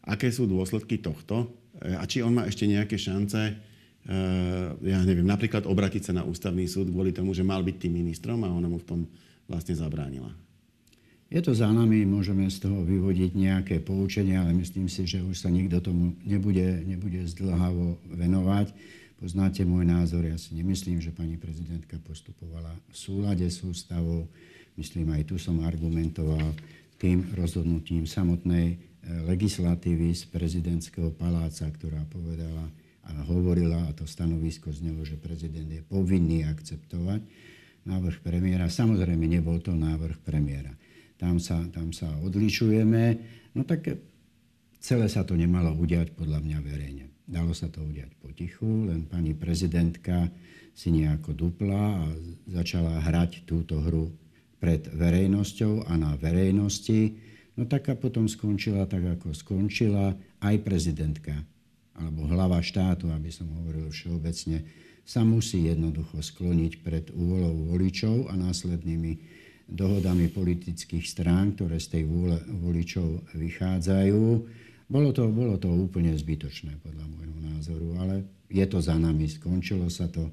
Aké 0.00 0.32
sú 0.32 0.48
dôsledky 0.48 0.96
tohto? 0.96 1.50
A 1.76 2.08
či 2.08 2.24
on 2.24 2.32
má 2.32 2.48
ešte 2.48 2.64
nejaké 2.64 2.96
šance 2.96 3.52
ja 4.84 4.98
neviem, 5.04 5.26
napríklad 5.26 5.68
obratiť 5.68 6.10
sa 6.10 6.12
na 6.16 6.24
ústavný 6.24 6.64
súd 6.64 6.88
kvôli 6.88 7.12
tomu, 7.12 7.36
že 7.36 7.44
mal 7.44 7.60
byť 7.60 7.76
tým 7.76 7.92
ministrom 7.98 8.40
a 8.46 8.48
ona 8.48 8.70
mu 8.70 8.80
v 8.80 8.88
tom 8.88 9.00
vlastne 9.44 9.76
zabránila. 9.76 10.32
Je 11.28 11.44
to 11.44 11.52
za 11.52 11.68
nami, 11.68 12.08
môžeme 12.08 12.48
z 12.48 12.64
toho 12.64 12.80
vyvodiť 12.88 13.36
nejaké 13.36 13.76
poučenie, 13.84 14.40
ale 14.40 14.56
myslím 14.56 14.88
si, 14.88 15.04
že 15.04 15.20
už 15.20 15.36
sa 15.36 15.52
nikto 15.52 15.76
tomu 15.84 16.16
nebude, 16.24 16.88
nebude 16.88 17.20
zdlhavo 17.28 18.00
venovať. 18.16 18.72
Poznáte 19.20 19.60
môj 19.68 19.84
názor, 19.84 20.24
ja 20.24 20.40
si 20.40 20.56
nemyslím, 20.56 21.04
že 21.04 21.12
pani 21.12 21.36
prezidentka 21.36 22.00
postupovala 22.00 22.72
v 22.88 22.96
súlade 22.96 23.44
s 23.44 23.60
ústavou. 23.60 24.24
Myslím, 24.80 25.12
aj 25.12 25.28
tu 25.28 25.36
som 25.36 25.60
argumentoval 25.60 26.56
tým 26.96 27.28
rozhodnutím 27.36 28.08
samotnej 28.08 28.66
eh, 28.72 28.78
legislatívy 29.28 30.16
z 30.16 30.32
prezidentského 30.32 31.12
paláca, 31.12 31.68
ktorá 31.68 32.08
povedala, 32.08 32.72
a 33.08 33.24
hovorila, 33.24 33.88
a 33.88 33.96
to 33.96 34.04
stanovisko 34.04 34.68
znelo, 34.68 35.00
že 35.02 35.16
prezident 35.16 35.68
je 35.68 35.80
povinný 35.80 36.44
akceptovať 36.44 37.24
návrh 37.88 38.20
premiéra. 38.20 38.68
Samozrejme, 38.68 39.24
nebol 39.24 39.64
to 39.64 39.72
návrh 39.72 40.20
premiéra. 40.20 40.76
Tam 41.16 41.40
sa, 41.40 41.64
tam 41.72 41.90
sa 41.96 42.12
odlišujeme. 42.20 43.04
No 43.56 43.64
tak 43.64 43.96
celé 44.78 45.08
sa 45.08 45.24
to 45.24 45.34
nemalo 45.34 45.72
udiať 45.72 46.12
podľa 46.12 46.44
mňa 46.44 46.58
verejne. 46.60 47.04
Dalo 47.24 47.52
sa 47.56 47.72
to 47.72 47.84
udiať 47.84 48.12
potichu, 48.20 48.88
len 48.88 49.04
pani 49.04 49.32
prezidentka 49.32 50.28
si 50.72 50.94
nejako 50.94 51.34
dupla 51.34 52.04
a 52.04 52.08
začala 52.46 53.02
hrať 53.02 53.44
túto 53.48 53.82
hru 53.82 54.12
pred 54.62 54.84
verejnosťou 54.84 55.90
a 55.90 55.92
na 55.98 56.14
verejnosti. 56.14 57.18
No 57.58 57.66
tak 57.66 57.90
a 57.90 57.98
potom 57.98 58.30
skončila 58.30 58.86
tak, 58.86 59.18
ako 59.18 59.34
skončila 59.34 60.14
aj 60.38 60.56
prezidentka 60.62 61.34
alebo 61.98 62.30
hlava 62.30 62.62
štátu, 62.62 63.10
aby 63.10 63.28
som 63.34 63.50
hovoril 63.50 63.90
všeobecne, 63.90 64.62
sa 65.08 65.24
musí 65.24 65.66
jednoducho 65.66 66.20
skloniť 66.20 66.72
pred 66.84 67.04
úvolou 67.10 67.74
voličov 67.74 68.28
a 68.30 68.36
následnými 68.36 69.18
dohodami 69.68 70.32
politických 70.32 71.04
strán, 71.04 71.52
ktoré 71.56 71.76
z 71.80 71.98
tej 71.98 72.02
vôle 72.08 72.40
voličov 72.60 73.24
vychádzajú. 73.36 74.24
Bolo 74.88 75.10
to, 75.12 75.28
bolo 75.28 75.60
to 75.60 75.68
úplne 75.68 76.16
zbytočné, 76.16 76.80
podľa 76.80 77.04
môjho 77.04 77.38
názoru, 77.40 77.88
ale 78.00 78.24
je 78.48 78.64
to 78.64 78.80
za 78.80 78.96
nami, 78.96 79.28
skončilo 79.28 79.92
sa 79.92 80.08
to, 80.08 80.32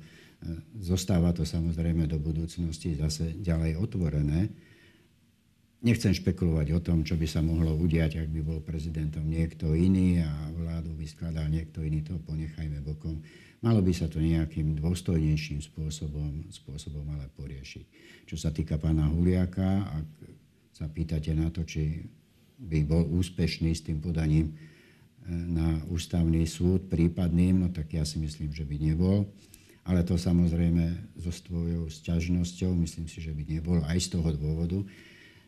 zostáva 0.80 1.36
to 1.36 1.44
samozrejme 1.44 2.08
do 2.08 2.16
budúcnosti 2.16 2.96
zase 2.96 3.36
ďalej 3.44 3.76
otvorené. 3.76 4.48
Nechcem 5.86 6.18
špekulovať 6.18 6.74
o 6.74 6.80
tom, 6.82 7.06
čo 7.06 7.14
by 7.14 7.30
sa 7.30 7.46
mohlo 7.46 7.78
udiať, 7.78 8.18
ak 8.18 8.34
by 8.34 8.42
bol 8.42 8.58
prezidentom 8.58 9.22
niekto 9.22 9.78
iný 9.78 10.18
a 10.18 10.34
vládu 10.50 10.90
by 10.98 11.06
skladal 11.06 11.46
niekto 11.46 11.86
iný, 11.86 12.02
to 12.02 12.18
ponechajme 12.26 12.82
bokom. 12.82 13.22
Malo 13.62 13.86
by 13.86 13.94
sa 13.94 14.10
to 14.10 14.18
nejakým 14.18 14.82
dôstojnejším 14.82 15.62
spôsobom, 15.62 16.50
spôsobom 16.50 17.06
ale 17.14 17.30
poriešiť. 17.38 17.86
Čo 18.26 18.34
sa 18.34 18.50
týka 18.50 18.82
pána 18.82 19.14
Huliaka, 19.14 19.86
ak 20.02 20.10
sa 20.74 20.90
pýtate 20.90 21.38
na 21.38 21.54
to, 21.54 21.62
či 21.62 22.02
by 22.58 22.82
bol 22.82 23.06
úspešný 23.06 23.70
s 23.70 23.86
tým 23.86 24.02
podaním 24.02 24.50
e, 24.50 24.54
na 25.30 25.86
ústavný 25.94 26.50
súd 26.50 26.90
prípadným, 26.90 27.62
no 27.62 27.68
tak 27.70 27.94
ja 27.94 28.10
si 28.10 28.18
myslím, 28.18 28.50
že 28.58 28.66
by 28.66 28.82
nebol. 28.82 29.30
Ale 29.86 30.02
to 30.02 30.18
samozrejme 30.18 31.14
so 31.22 31.30
svojou 31.30 31.94
sťažnosťou, 31.94 32.74
myslím 32.74 33.06
si, 33.06 33.22
že 33.22 33.30
by 33.38 33.46
nebol 33.46 33.86
aj 33.86 34.02
z 34.02 34.18
toho 34.18 34.34
dôvodu, 34.34 34.82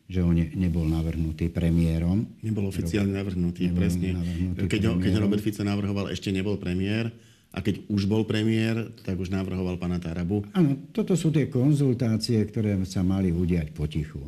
že 0.08 0.24
on 0.24 0.32
ne, 0.32 0.48
nebol 0.56 0.88
navrhnutý 0.88 1.52
premiérom. 1.52 2.24
Nebol 2.40 2.72
oficiálne 2.72 3.12
navrhnutý, 3.12 3.68
nebol 3.68 3.84
presne. 3.84 4.16
Navrhnutý 4.16 4.68
keď, 4.72 4.82
ho, 4.88 4.94
keď 4.96 5.14
Robert 5.20 5.44
Fico 5.44 5.64
navrhoval, 5.68 6.08
ešte 6.10 6.32
nebol 6.32 6.56
premiér. 6.56 7.12
A 7.56 7.64
keď 7.64 7.88
už 7.88 8.08
bol 8.08 8.28
premiér, 8.28 8.92
tak 9.08 9.20
už 9.20 9.32
navrhoval 9.32 9.80
pána 9.80 9.98
Tarabu. 9.98 10.44
Áno, 10.52 10.92
toto 10.92 11.16
sú 11.16 11.32
tie 11.32 11.48
konzultácie, 11.48 12.38
ktoré 12.44 12.76
sa 12.84 13.02
mali 13.04 13.32
udiať 13.32 13.72
potichu. 13.72 14.20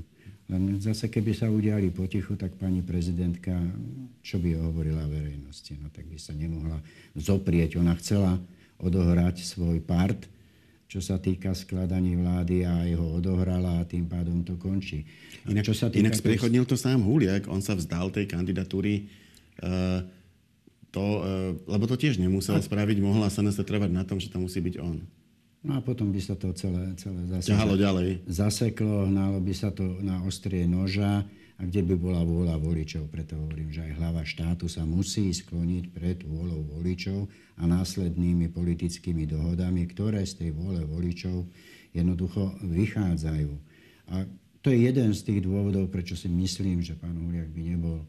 Len 0.49 0.81
zase, 0.81 1.13
keby 1.13 1.37
sa 1.37 1.45
udiali 1.45 1.93
potichu, 1.93 2.33
tak 2.33 2.57
pani 2.57 2.81
prezidentka, 2.81 3.53
čo 4.25 4.41
by 4.41 4.57
hovorila 4.57 5.05
verejnosti? 5.05 5.77
No 5.77 5.93
tak 5.93 6.09
by 6.09 6.17
sa 6.17 6.33
nemohla 6.33 6.81
zoprieť. 7.13 7.77
Ona 7.77 7.93
chcela 8.01 8.41
odohrať 8.81 9.45
svoj 9.45 9.77
part, 9.85 10.17
čo 10.89 11.05
sa 11.05 11.21
týka 11.21 11.53
skladaní 11.53 12.17
vlády 12.17 12.65
a 12.65 12.81
jeho 12.89 13.05
odohrala 13.13 13.85
a 13.85 13.85
tým 13.85 14.09
pádom 14.09 14.41
to 14.41 14.57
končí. 14.57 15.05
Inak, 15.45 15.69
čo 15.69 15.77
sa 15.77 15.93
týka 15.93 16.01
inak 16.01 16.17
spriechodnil 16.17 16.65
to 16.65 16.73
sám 16.73 17.05
Huliak, 17.05 17.45
on 17.45 17.61
sa 17.61 17.77
vzdal 17.77 18.09
tej 18.09 18.25
kandidatúry, 18.25 19.05
uh, 19.61 20.01
to, 20.89 21.05
uh, 21.21 21.53
lebo 21.69 21.85
to 21.85 21.93
tiež 21.93 22.17
nemusel 22.17 22.57
a... 22.57 22.65
spraviť, 22.65 23.05
mohla 23.05 23.29
sa 23.29 23.45
trvať 23.45 23.93
na 23.93 24.01
tom, 24.01 24.17
že 24.17 24.33
to 24.33 24.41
musí 24.41 24.57
byť 24.65 24.75
on. 24.81 25.05
No 25.61 25.77
a 25.77 25.79
potom 25.85 26.09
by 26.09 26.17
sa 26.23 26.33
to 26.33 26.49
celé, 26.57 26.97
celé 26.97 27.21
zase 27.37 27.53
Ťahalo 27.53 27.77
ďalej. 27.77 28.25
zaseklo, 28.25 29.05
hnalo 29.05 29.37
by 29.43 29.53
sa 29.53 29.69
to 29.69 30.01
na 30.01 30.25
ostrie 30.25 30.65
noža 30.65 31.21
a 31.59 31.67
kde 31.67 31.83
by 31.83 31.95
bola 31.99 32.23
vôľa 32.23 32.55
voličov. 32.55 33.11
Preto 33.11 33.35
hovorím, 33.35 33.75
že 33.75 33.83
aj 33.83 33.99
hlava 33.99 34.23
štátu 34.23 34.71
sa 34.71 34.87
musí 34.87 35.27
skloniť 35.27 35.91
pred 35.91 36.23
vôľou 36.23 36.79
voličov 36.79 37.27
a 37.59 37.67
následnými 37.67 38.47
politickými 38.47 39.27
dohodami, 39.27 39.83
ktoré 39.91 40.23
z 40.23 40.39
tej 40.39 40.49
vôle 40.55 40.79
voličov 40.87 41.43
jednoducho 41.91 42.55
vychádzajú. 42.63 43.51
A 44.15 44.23
to 44.63 44.71
je 44.71 44.87
jeden 44.87 45.11
z 45.11 45.21
tých 45.27 45.43
dôvodov, 45.43 45.91
prečo 45.91 46.15
si 46.15 46.31
myslím, 46.31 46.79
že 46.79 46.95
pán 46.95 47.19
Huliak 47.19 47.51
by 47.51 47.61
nebol 47.75 48.07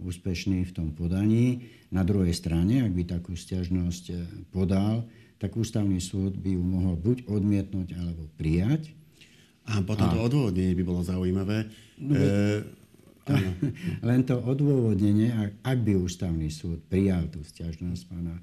úspešný 0.00 0.68
v 0.68 0.72
tom 0.72 0.88
podaní. 0.92 1.72
Na 1.88 2.04
druhej 2.04 2.36
strane, 2.36 2.84
ak 2.84 2.92
by 2.92 3.04
takú 3.16 3.32
stiažnosť 3.32 4.04
eh, 4.12 4.20
podal, 4.52 5.08
tak 5.40 5.56
ústavný 5.56 5.96
súd 6.04 6.36
by 6.36 6.52
ju 6.52 6.60
mohol 6.60 7.00
buď 7.00 7.24
odmietnúť, 7.32 7.96
alebo 7.96 8.28
prijať. 8.36 8.92
A 9.64 9.80
potom 9.80 10.04
a... 10.08 10.12
to 10.12 10.18
odôvodnenie 10.20 10.76
by 10.76 10.84
bolo 10.84 11.00
zaujímavé. 11.00 11.64
No, 11.96 12.12
e 12.12 12.79
Len 14.08 14.20
to 14.26 14.36
odôvodnenie, 14.38 15.30
ak, 15.32 15.50
ak 15.62 15.78
by 15.82 15.92
ústavný 15.98 16.48
súd 16.50 16.82
prijal 16.86 17.28
tú 17.30 17.42
stiažnosť 17.44 18.02
pána, 18.10 18.36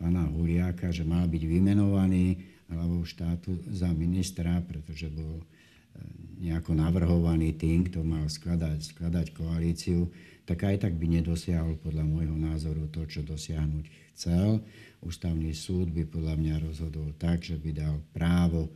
pána 0.00 0.22
Huliáka, 0.30 0.90
že 0.90 1.04
mal 1.04 1.28
byť 1.28 1.42
vymenovaný 1.44 2.40
hlavou 2.70 3.02
štátu 3.02 3.58
za 3.70 3.90
ministra, 3.90 4.62
pretože 4.62 5.10
bol 5.10 5.42
e, 5.42 5.44
nejako 6.46 6.78
navrhovaný 6.78 7.58
tým, 7.58 7.90
kto 7.90 8.06
mal 8.06 8.30
skladať, 8.30 8.78
skladať 8.94 9.26
koalíciu, 9.34 10.06
tak 10.46 10.66
aj 10.66 10.86
tak 10.88 10.94
by 10.98 11.20
nedosiahol 11.20 11.78
podľa 11.78 12.06
môjho 12.06 12.34
názoru 12.34 12.90
to, 12.90 13.06
čo 13.06 13.22
dosiahnuť 13.22 13.84
chcel. 14.14 14.62
Ústavný 15.02 15.54
súd 15.54 15.90
by 15.94 16.06
podľa 16.06 16.34
mňa 16.38 16.54
rozhodol 16.66 17.14
tak, 17.18 17.42
že 17.46 17.58
by 17.58 17.70
dal 17.72 17.96
právo 18.14 18.70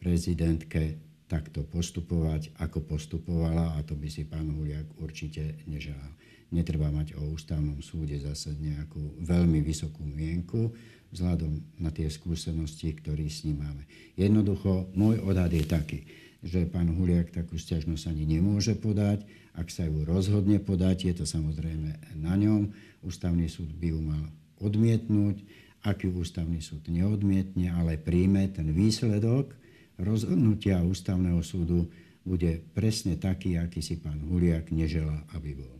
prezidentke 0.00 1.00
takto 1.26 1.66
postupovať, 1.66 2.54
ako 2.62 2.86
postupovala 2.86 3.74
a 3.74 3.82
to 3.82 3.98
by 3.98 4.06
si 4.06 4.22
pán 4.22 4.46
Huliak 4.54 4.86
určite 5.02 5.58
neželal. 5.66 6.14
Netreba 6.54 6.94
mať 6.94 7.18
o 7.18 7.34
ústavnom 7.34 7.82
súde 7.82 8.14
zase 8.22 8.54
nejakú 8.54 9.18
veľmi 9.26 9.58
vysokú 9.66 10.06
mienku 10.06 10.70
vzhľadom 11.10 11.82
na 11.82 11.90
tie 11.90 12.06
skúsenosti, 12.06 12.94
ktoré 12.94 13.26
s 13.26 13.42
ním 13.42 13.66
máme. 13.66 13.82
Jednoducho, 14.14 14.86
môj 14.94 15.22
odhad 15.26 15.50
je 15.50 15.66
taký, 15.66 16.00
že 16.46 16.70
pán 16.70 16.94
Huliak 16.94 17.34
takú 17.34 17.58
stiažnosť 17.58 18.14
ani 18.14 18.38
nemôže 18.38 18.78
podať. 18.78 19.26
Ak 19.58 19.72
sa 19.74 19.88
ju 19.88 20.06
rozhodne 20.06 20.62
podať, 20.62 21.10
je 21.10 21.14
to 21.18 21.24
samozrejme 21.26 21.98
na 22.14 22.34
ňom. 22.38 22.70
Ústavný 23.02 23.50
súd 23.50 23.74
by 23.74 23.90
ju 23.90 23.98
mal 23.98 24.24
odmietnúť. 24.62 25.42
Ak 25.82 26.06
ju 26.06 26.14
ústavný 26.14 26.62
súd 26.62 26.86
neodmietne, 26.86 27.74
ale 27.74 27.98
príjme 27.98 28.46
ten 28.50 28.70
výsledok, 28.70 29.54
rozhodnutia 30.00 30.84
ústavného 30.84 31.40
súdu 31.40 31.88
bude 32.26 32.58
presne 32.74 33.14
taký, 33.14 33.56
aký 33.56 33.80
si 33.80 33.96
pán 34.02 34.18
Huliak 34.18 34.74
neželá, 34.74 35.22
aby 35.36 35.54
bol. 35.54 35.74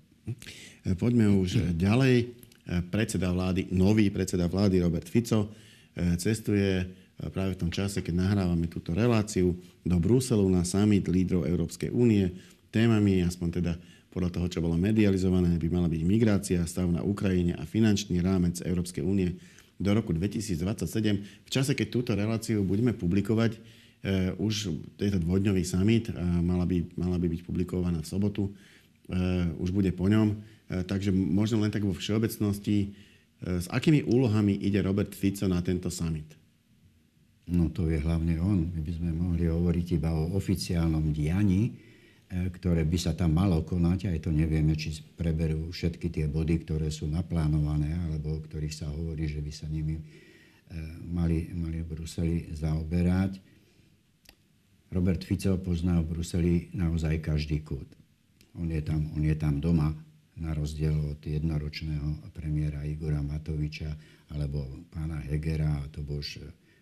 Poďme 0.98 1.30
už 1.42 1.74
ďalej. 1.74 2.32
Predseda 2.90 3.30
vlády, 3.30 3.70
nový 3.70 4.10
predseda 4.10 4.50
vlády 4.50 4.82
Robert 4.82 5.06
Fico 5.06 5.54
cestuje 6.18 6.82
práve 7.30 7.54
v 7.54 7.60
tom 7.62 7.70
čase, 7.70 8.02
keď 8.02 8.26
nahrávame 8.26 8.66
túto 8.66 8.90
reláciu 8.90 9.54
do 9.86 9.96
Bruselu 10.02 10.42
na 10.50 10.66
summit 10.66 11.06
lídrov 11.06 11.46
Európskej 11.46 11.94
únie. 11.94 12.30
Témami, 12.74 13.22
aspoň 13.22 13.48
teda 13.62 13.72
podľa 14.10 14.30
toho, 14.32 14.46
čo 14.50 14.64
bolo 14.64 14.74
medializované, 14.74 15.54
by 15.60 15.68
mala 15.70 15.86
byť 15.86 16.02
migrácia, 16.02 16.60
stav 16.66 16.90
na 16.90 17.06
Ukrajine 17.06 17.54
a 17.54 17.62
finančný 17.62 18.18
rámec 18.18 18.58
Európskej 18.64 19.04
únie 19.04 19.38
do 19.78 19.90
roku 19.92 20.10
2027. 20.10 21.46
V 21.46 21.50
čase, 21.52 21.76
keď 21.76 21.86
túto 21.92 22.12
reláciu 22.16 22.64
budeme 22.66 22.96
publikovať, 22.96 23.60
už 24.36 24.54
tento 24.98 25.18
dvojdňový 25.22 25.62
summit 25.64 26.10
uh, 26.10 26.18
mala, 26.42 26.68
by, 26.68 26.96
mala 26.96 27.16
by 27.16 27.26
byť 27.30 27.40
publikovaná 27.46 28.02
v 28.02 28.10
sobotu, 28.10 28.50
uh, 28.50 29.48
už 29.62 29.70
bude 29.70 29.92
po 29.94 30.10
ňom. 30.10 30.56
Takže 30.66 31.14
možno 31.14 31.62
len 31.62 31.70
tak 31.70 31.86
vo 31.86 31.94
všeobecnosti, 31.94 32.90
s 33.38 33.70
akými 33.70 34.02
úlohami 34.02 34.50
ide 34.66 34.82
Robert 34.82 35.14
Fico 35.14 35.46
na 35.46 35.62
tento 35.62 35.94
summit? 35.94 36.26
No 37.46 37.70
to 37.70 37.86
je 37.86 38.02
hlavne 38.02 38.34
on. 38.42 38.74
My 38.74 38.82
by 38.82 38.92
sme 38.98 39.10
mohli 39.14 39.46
hovoriť 39.46 39.86
iba 39.94 40.10
o 40.10 40.34
oficiálnom 40.34 41.14
dianí, 41.14 41.70
ktoré 42.26 42.82
by 42.82 42.98
sa 42.98 43.14
tam 43.14 43.38
malo 43.38 43.62
konať, 43.62 44.10
aj 44.10 44.26
to 44.26 44.34
nevieme, 44.34 44.74
či 44.74 44.98
preberú 45.14 45.70
všetky 45.70 46.10
tie 46.10 46.26
body, 46.26 46.66
ktoré 46.66 46.90
sú 46.90 47.06
naplánované, 47.06 47.94
alebo 47.94 48.34
o 48.34 48.42
ktorých 48.42 48.74
sa 48.74 48.90
hovorí, 48.90 49.30
že 49.30 49.38
by 49.38 49.52
sa 49.54 49.70
nimi 49.70 50.02
mali, 51.14 51.46
mali 51.54 51.86
v 51.86 51.94
Bruseli 51.94 52.50
zaoberať. 52.58 53.38
Robert 54.90 55.22
Fico 55.26 55.58
pozná 55.58 55.98
v 56.00 56.08
Bruseli 56.14 56.54
naozaj 56.72 57.18
každý 57.22 57.60
kút. 57.66 57.86
On 58.56 58.68
je 58.70 58.80
tam, 58.80 59.12
on 59.12 59.22
je 59.22 59.36
tam 59.36 59.60
doma, 59.60 59.92
na 60.36 60.52
rozdiel 60.52 61.16
od 61.16 61.20
jednoročného 61.24 62.28
premiéra 62.36 62.84
Igora 62.84 63.24
Matoviča 63.24 63.88
alebo 64.36 64.84
pána 64.92 65.16
Hegera, 65.24 65.80
to 65.88 66.04
bol 66.04 66.20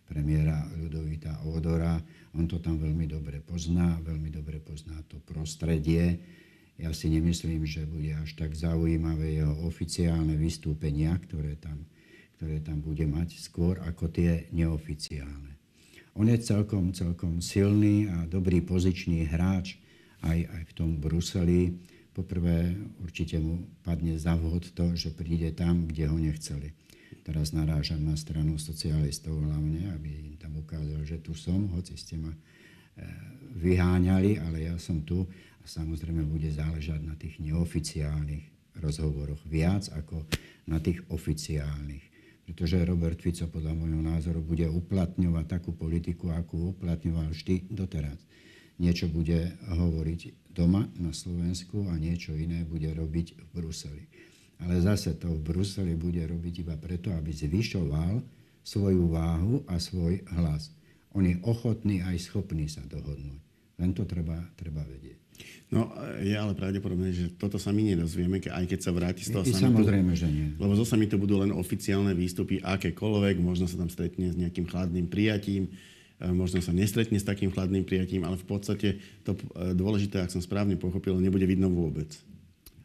premiéra 0.05 0.67
Ľudovita 0.75 1.47
Odora. 1.47 1.97
On 2.35 2.45
to 2.51 2.59
tam 2.59 2.83
veľmi 2.83 3.07
dobre 3.07 3.39
pozná, 3.41 3.99
veľmi 4.03 4.31
dobre 4.31 4.59
pozná 4.59 4.99
to 5.07 5.23
prostredie. 5.23 6.19
Ja 6.75 6.91
si 6.91 7.07
nemyslím, 7.07 7.63
že 7.63 7.87
bude 7.87 8.11
až 8.19 8.35
tak 8.35 8.59
zaujímavé 8.59 9.39
jeho 9.39 9.55
oficiálne 9.63 10.35
vystúpenia, 10.35 11.15
ktoré 11.23 11.55
tam, 11.55 11.87
ktoré 12.37 12.59
tam 12.59 12.83
bude 12.83 13.07
mať, 13.07 13.39
skôr 13.39 13.79
ako 13.87 14.11
tie 14.11 14.51
neoficiálne. 14.51 15.54
On 16.15 16.27
je 16.27 16.39
celkom, 16.39 16.95
celkom 16.95 17.43
silný 17.43 18.07
a 18.07 18.27
dobrý 18.31 18.63
pozičný 18.63 19.27
hráč 19.27 19.79
aj, 20.23 20.47
aj 20.47 20.63
v 20.71 20.73
tom 20.73 20.91
Bruseli. 21.03 21.75
Poprvé 22.15 22.79
určite 23.03 23.43
mu 23.43 23.67
padne 23.83 24.15
za 24.15 24.39
vhod 24.39 24.71
to, 24.75 24.95
že 24.95 25.11
príde 25.11 25.51
tam, 25.51 25.91
kde 25.91 26.07
ho 26.07 26.15
nechceli 26.15 26.71
teraz 27.25 27.57
narážam 27.57 28.05
na 28.05 28.15
stranu 28.21 28.61
socialistov 28.61 29.41
hlavne, 29.41 29.89
aby 29.97 30.09
im 30.13 30.37
tam 30.37 30.61
ukázal, 30.61 31.09
že 31.09 31.25
tu 31.25 31.33
som, 31.33 31.73
hoci 31.73 31.97
ste 31.97 32.21
ma 32.21 32.29
e, 32.29 32.39
vyháňali, 33.57 34.45
ale 34.45 34.69
ja 34.69 34.77
som 34.77 35.01
tu 35.01 35.25
a 35.25 35.67
samozrejme 35.67 36.21
bude 36.29 36.53
záležať 36.53 37.01
na 37.01 37.17
tých 37.17 37.41
neoficiálnych 37.41 38.77
rozhovoroch 38.85 39.41
viac 39.49 39.89
ako 39.97 40.29
na 40.69 40.77
tých 40.85 41.01
oficiálnych. 41.09 42.14
Pretože 42.45 42.85
Robert 42.85 43.19
Fico 43.21 43.49
podľa 43.49 43.73
môjho 43.73 44.05
názoru 44.05 44.45
bude 44.45 44.69
uplatňovať 44.69 45.45
takú 45.49 45.73
politiku, 45.73 46.29
akú 46.33 46.77
uplatňoval 46.77 47.33
vždy 47.33 47.73
doteraz. 47.73 48.21
Niečo 48.77 49.09
bude 49.09 49.57
hovoriť 49.71 50.53
doma 50.53 50.87
na 51.01 51.15
Slovensku 51.15 51.89
a 51.89 51.97
niečo 51.97 52.37
iné 52.37 52.69
bude 52.69 52.91
robiť 52.93 53.27
v 53.39 53.45
Bruseli 53.55 54.05
ale 54.63 54.81
zase 54.81 55.19
to 55.19 55.29
v 55.35 55.41
Bruseli 55.43 55.99
bude 55.99 56.23
robiť 56.23 56.55
iba 56.63 56.77
preto, 56.79 57.11
aby 57.11 57.35
zvyšoval 57.35 58.23
svoju 58.63 59.11
váhu 59.11 59.67
a 59.67 59.77
svoj 59.77 60.23
hlas. 60.39 60.71
On 61.15 61.23
je 61.23 61.37
ochotný 61.43 62.01
aj 62.01 62.31
schopný 62.31 62.71
sa 62.71 62.83
dohodnúť. 62.87 63.41
Len 63.79 63.91
to 63.91 64.07
treba, 64.07 64.39
treba 64.55 64.83
vedieť. 64.87 65.25
No, 65.75 65.91
je 66.23 66.31
ale 66.39 66.55
pravdepodobné, 66.55 67.11
že 67.11 67.25
toto 67.35 67.59
sa 67.59 67.75
my 67.75 67.83
nedozvieme, 67.83 68.39
aj 68.39 68.65
keď 68.71 68.79
sa 68.79 68.95
vráti 68.95 69.27
z 69.27 69.35
toho 69.35 69.43
I, 69.43 69.51
samitu. 69.51 69.83
Samozrejme, 69.83 70.13
že 70.15 70.29
nie. 70.31 70.55
Lebo 70.55 70.79
zo 70.79 70.87
samitu 70.87 71.19
budú 71.19 71.43
len 71.43 71.51
oficiálne 71.51 72.15
výstupy, 72.15 72.63
akékoľvek, 72.63 73.43
možno 73.43 73.67
sa 73.67 73.75
tam 73.75 73.91
stretne 73.91 74.31
s 74.31 74.39
nejakým 74.39 74.71
chladným 74.71 75.11
prijatím, 75.11 75.67
e, 76.23 76.31
možno 76.31 76.63
sa 76.63 76.71
nestretne 76.71 77.19
s 77.19 77.27
takým 77.27 77.51
chladným 77.51 77.83
prijatím, 77.83 78.23
ale 78.23 78.39
v 78.39 78.47
podstate 78.47 79.03
to 79.27 79.35
e, 79.35 79.75
dôležité, 79.75 80.23
ak 80.23 80.31
som 80.31 80.39
správne 80.39 80.79
pochopil, 80.79 81.19
nebude 81.19 81.49
vidno 81.49 81.67
vôbec. 81.67 82.15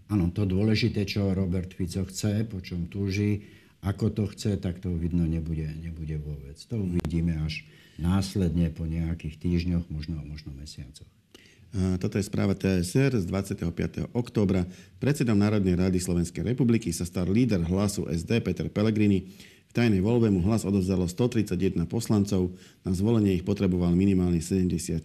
Áno, 0.09 0.33
to 0.33 0.49
dôležité, 0.49 1.05
čo 1.05 1.29
Robert 1.37 1.69
Fico 1.77 2.01
chce, 2.09 2.41
po 2.49 2.57
čom 2.65 2.89
túži, 2.89 3.45
ako 3.85 4.09
to 4.09 4.23
chce, 4.33 4.57
tak 4.57 4.81
to 4.81 4.89
vidno 4.97 5.29
nebude, 5.29 5.69
nebude 5.77 6.17
vôbec. 6.17 6.57
To 6.73 6.81
uvidíme 6.81 7.37
až 7.45 7.61
následne 7.99 8.71
po 8.71 8.87
nejakých 8.87 9.35
týždňoch, 9.37 9.91
možno, 9.91 10.23
možno 10.23 10.55
mesiacoch. 10.55 11.07
Toto 12.01 12.17
je 12.17 12.25
správa 12.25 12.57
TSR 12.57 13.13
z 13.13 13.29
25. 13.29 14.09
októbra. 14.17 14.65
Predsedom 14.97 15.37
Národnej 15.37 15.77
rady 15.77 16.01
Slovenskej 16.01 16.41
republiky 16.41 16.89
sa 16.89 17.05
stal 17.05 17.29
líder 17.29 17.61
hlasu 17.61 18.09
SD 18.09 18.41
Peter 18.41 18.65
Pellegrini. 18.73 19.29
V 19.69 19.71
tajnej 19.77 20.01
voľbe 20.01 20.33
mu 20.33 20.41
hlas 20.49 20.65
odovzdalo 20.65 21.05
131 21.05 21.85
poslancov, 21.85 22.49
na 22.81 22.89
zvolenie 22.89 23.37
ich 23.37 23.45
potreboval 23.45 23.93
minimálne 23.93 24.41
76. 24.41 24.97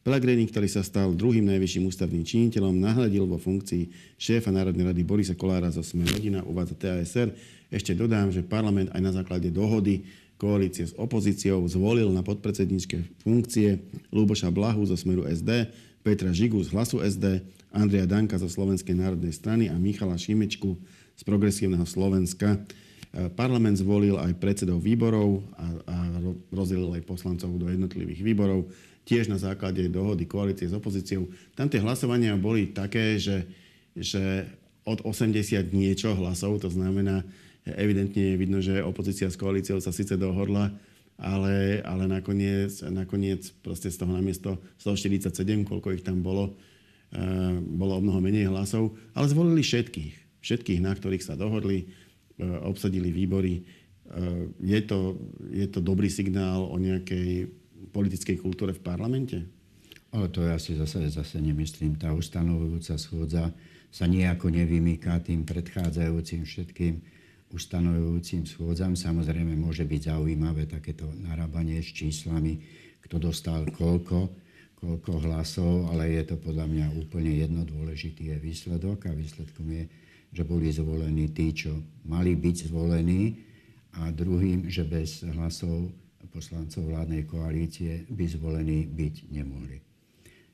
Pellegrini, 0.00 0.48
ktorý 0.48 0.64
sa 0.64 0.80
stal 0.80 1.12
druhým 1.12 1.44
najvyšším 1.44 1.84
ústavným 1.92 2.24
činiteľom, 2.24 2.72
nahľadil 2.72 3.28
vo 3.28 3.36
funkcii 3.36 4.16
šéfa 4.16 4.48
Národnej 4.48 4.96
rady 4.96 5.04
Borisa 5.04 5.36
Kolára 5.36 5.68
zo 5.68 5.84
Sme 5.84 6.08
rodina, 6.08 6.40
uvádza 6.40 6.78
TASR. 6.78 7.36
Ešte 7.68 7.92
dodám, 7.92 8.32
že 8.32 8.46
parlament 8.46 8.88
aj 8.96 9.02
na 9.02 9.12
základe 9.12 9.52
dohody 9.52 10.08
koalície 10.36 10.84
s 10.84 10.96
opozíciou 10.96 11.64
zvolil 11.68 12.12
na 12.12 12.20
podpredsedníčke 12.20 13.02
funkcie 13.24 13.80
Lúboša 14.12 14.52
Blahu 14.52 14.84
zo 14.84 14.96
Smeru 14.96 15.24
SD, 15.24 15.72
Petra 16.04 16.30
Žigu 16.30 16.60
z 16.62 16.72
Hlasu 16.72 17.00
SD, 17.02 17.40
Andreja 17.72 18.06
Danka 18.08 18.36
zo 18.40 18.48
Slovenskej 18.48 18.96
národnej 18.96 19.32
strany 19.32 19.68
a 19.68 19.76
Michala 19.76 20.16
Šimečku 20.16 20.76
z 21.16 21.22
Progresívneho 21.24 21.84
Slovenska. 21.88 22.60
Parlament 23.32 23.80
zvolil 23.80 24.20
aj 24.20 24.36
predsedov 24.36 24.84
výborov 24.84 25.40
a, 25.56 25.66
a 25.88 25.96
rozdelil 26.52 26.92
aj 26.92 27.08
poslancov 27.08 27.48
do 27.56 27.72
jednotlivých 27.72 28.20
výborov 28.20 28.68
tiež 29.08 29.30
na 29.30 29.40
základe 29.40 29.86
dohody 29.88 30.28
koalície 30.28 30.68
s 30.68 30.76
opozíciou. 30.76 31.30
Tam 31.56 31.70
tie 31.70 31.80
hlasovania 31.80 32.34
boli 32.36 32.74
také, 32.74 33.16
že, 33.16 33.46
že 33.94 34.44
od 34.82 35.00
80 35.06 35.72
niečo 35.72 36.12
hlasov, 36.12 36.60
to 36.60 36.68
znamená, 36.68 37.22
evidentne 37.74 38.34
je 38.34 38.36
vidno, 38.38 38.62
že 38.62 38.78
opozícia 38.78 39.26
s 39.26 39.34
koalíciou 39.34 39.82
sa 39.82 39.90
síce 39.90 40.14
dohodla, 40.14 40.70
ale, 41.18 41.80
ale 41.82 42.04
nakoniec, 42.06 42.84
nakoniec 42.86 43.50
proste 43.64 43.90
z 43.90 43.98
toho 43.98 44.12
namiesto 44.14 44.60
147, 44.78 45.66
koľko 45.66 45.96
ich 45.96 46.04
tam 46.06 46.22
bolo, 46.22 46.54
uh, 46.54 47.56
bolo 47.58 47.98
o 47.98 48.04
mnoho 48.04 48.22
menej 48.22 48.52
hlasov, 48.52 48.94
ale 49.16 49.26
zvolili 49.26 49.64
všetkých. 49.64 50.44
Všetkých, 50.44 50.80
na 50.84 50.94
ktorých 50.94 51.26
sa 51.26 51.34
dohodli, 51.34 51.88
uh, 52.38 52.62
obsadili 52.68 53.10
výbory. 53.10 53.64
Uh, 54.06 54.52
je, 54.62 54.78
to, 54.86 55.18
je 55.50 55.66
to 55.66 55.82
dobrý 55.82 56.06
signál 56.06 56.68
o 56.68 56.76
nejakej 56.78 57.50
politickej 57.90 58.36
kultúre 58.38 58.76
v 58.76 58.84
parlamente? 58.84 59.42
Ale 60.14 60.30
to 60.30 60.44
ja 60.44 60.60
si 60.60 60.76
zase, 60.78 61.08
zase 61.10 61.42
nemyslím. 61.42 61.98
Tá 61.98 62.14
ustanovujúca 62.14 62.94
schôdza 63.00 63.50
sa 63.90 64.04
nejako 64.04 64.52
nevymýka 64.52 65.18
tým 65.24 65.48
predchádzajúcim 65.48 66.44
všetkým 66.44 66.94
ustanovujúcim 67.52 68.46
schôdzam. 68.46 68.98
Samozrejme 68.98 69.54
môže 69.54 69.86
byť 69.86 70.14
zaujímavé 70.14 70.66
takéto 70.66 71.06
narábanie 71.14 71.82
s 71.82 71.94
číslami, 71.94 72.58
kto 73.04 73.22
dostal 73.22 73.62
koľko, 73.70 74.30
koľko 74.76 75.12
hlasov, 75.26 75.90
ale 75.94 76.18
je 76.18 76.34
to 76.34 76.36
podľa 76.38 76.66
mňa 76.66 76.86
úplne 76.98 77.32
jedno. 77.32 77.62
Dôležitý 77.62 78.34
je 78.34 78.36
výsledok 78.42 79.06
a 79.06 79.14
výsledkom 79.14 79.66
je, 79.70 79.84
že 80.34 80.42
boli 80.42 80.68
zvolení 80.74 81.30
tí, 81.30 81.54
čo 81.54 81.70
mali 82.04 82.34
byť 82.34 82.56
zvolení 82.68 83.38
a 83.96 84.10
druhým, 84.12 84.68
že 84.68 84.84
bez 84.84 85.24
hlasov 85.24 85.94
poslancov 86.28 86.84
vládnej 86.92 87.24
koalície 87.24 88.04
by 88.12 88.24
zvolení 88.28 88.84
byť 88.84 89.14
nemohli. 89.32 89.80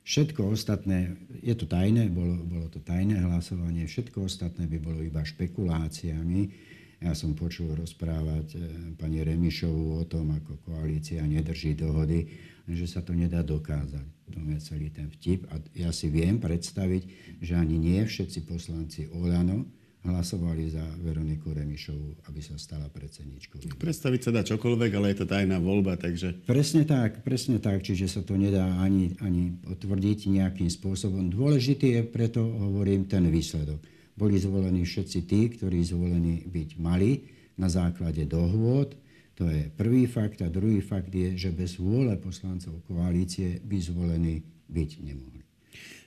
Všetko 0.02 0.54
ostatné, 0.54 1.14
je 1.42 1.54
to 1.54 1.66
tajné, 1.66 2.10
bolo, 2.10 2.38
bolo 2.42 2.66
to 2.66 2.82
tajné 2.82 3.22
hlasovanie, 3.22 3.86
všetko 3.86 4.26
ostatné 4.26 4.66
by 4.66 4.78
bolo 4.82 4.98
iba 5.02 5.22
špekuláciami. 5.22 6.70
Ja 7.02 7.18
som 7.18 7.34
počul 7.34 7.74
rozprávať 7.74 8.46
e, 8.54 8.58
pani 8.94 9.26
Remišovu 9.26 9.98
o 9.98 10.04
tom, 10.06 10.38
ako 10.38 10.62
koalícia 10.62 11.26
nedrží 11.26 11.74
dohody, 11.74 12.30
že 12.70 12.86
sa 12.86 13.02
to 13.02 13.10
nedá 13.10 13.42
dokázať. 13.42 14.06
To 14.32 14.38
je 14.38 14.58
celý 14.62 14.88
ten 14.94 15.10
vtip. 15.10 15.50
A 15.50 15.58
ja 15.74 15.90
si 15.90 16.06
viem 16.06 16.38
predstaviť, 16.38 17.02
že 17.42 17.58
ani 17.58 17.74
nie 17.74 18.00
všetci 18.06 18.46
poslanci 18.46 19.10
Olano, 19.10 19.66
hlasovali 20.02 20.66
za 20.66 20.82
Veroniku 20.98 21.54
Remišovu, 21.54 22.26
aby 22.26 22.40
sa 22.42 22.58
stala 22.58 22.90
predsedničkou. 22.90 23.78
Predstaviť 23.78 24.20
sa 24.22 24.30
dá 24.34 24.42
čokoľvek, 24.42 24.90
ale 24.98 25.14
je 25.14 25.18
to 25.22 25.26
tajná 25.30 25.62
voľba, 25.62 25.94
takže... 25.94 26.42
Presne 26.42 26.82
tak, 26.82 27.22
presne 27.22 27.62
tak, 27.62 27.86
čiže 27.86 28.10
sa 28.10 28.20
to 28.26 28.34
nedá 28.34 28.66
ani, 28.82 29.14
ani 29.22 29.54
potvrdiť 29.62 30.26
nejakým 30.26 30.66
spôsobom. 30.66 31.30
Dôležitý 31.30 31.98
je 31.98 32.02
preto, 32.02 32.42
hovorím, 32.42 33.06
ten 33.06 33.30
výsledok. 33.30 33.78
Boli 34.12 34.36
zvolení 34.36 34.84
všetci 34.84 35.18
tí, 35.24 35.40
ktorí 35.56 35.80
zvolení 35.82 36.44
byť 36.44 36.70
mali 36.76 37.24
na 37.56 37.68
základe 37.72 38.28
dohôd. 38.28 38.96
To 39.40 39.48
je 39.48 39.72
prvý 39.72 40.04
fakt. 40.04 40.44
A 40.44 40.52
druhý 40.52 40.84
fakt 40.84 41.12
je, 41.12 41.34
že 41.36 41.50
bez 41.50 41.80
vôle 41.80 42.12
poslancov 42.20 42.84
koalície 42.84 43.60
by 43.64 43.78
zvolení 43.80 44.44
byť 44.68 44.90
nemohli. 45.00 45.42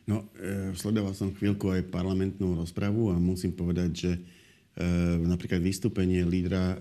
No, 0.06 0.30
e, 0.38 0.70
sledoval 0.78 1.18
som 1.18 1.34
chvíľku 1.34 1.74
aj 1.74 1.90
parlamentnú 1.90 2.54
rozpravu 2.54 3.10
a 3.10 3.18
musím 3.18 3.58
povedať, 3.58 3.90
že 3.90 4.12
e, 4.14 4.20
napríklad 5.26 5.58
vystúpenie 5.66 6.22
lídra 6.22 6.78
e, 6.78 6.80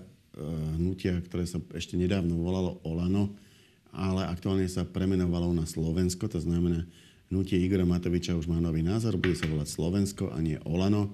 hnutia, 0.77 1.17
ktoré 1.25 1.49
sa 1.49 1.57
ešte 1.73 1.97
nedávno 1.97 2.37
volalo 2.37 2.77
Olano, 2.85 3.33
ale 3.89 4.29
aktuálne 4.29 4.69
sa 4.69 4.85
premenovalo 4.85 5.57
na 5.57 5.65
Slovensko, 5.65 6.29
to 6.29 6.37
znamená, 6.37 6.85
hnutie 7.29 7.57
Igora 7.57 7.87
Matoviča 7.87 8.37
už 8.37 8.45
má 8.45 8.61
nový 8.61 8.85
názor, 8.85 9.17
bude 9.17 9.37
sa 9.37 9.49
volať 9.49 9.67
Slovensko 9.69 10.29
a 10.33 10.37
nie 10.41 10.59
Olano. 10.65 11.09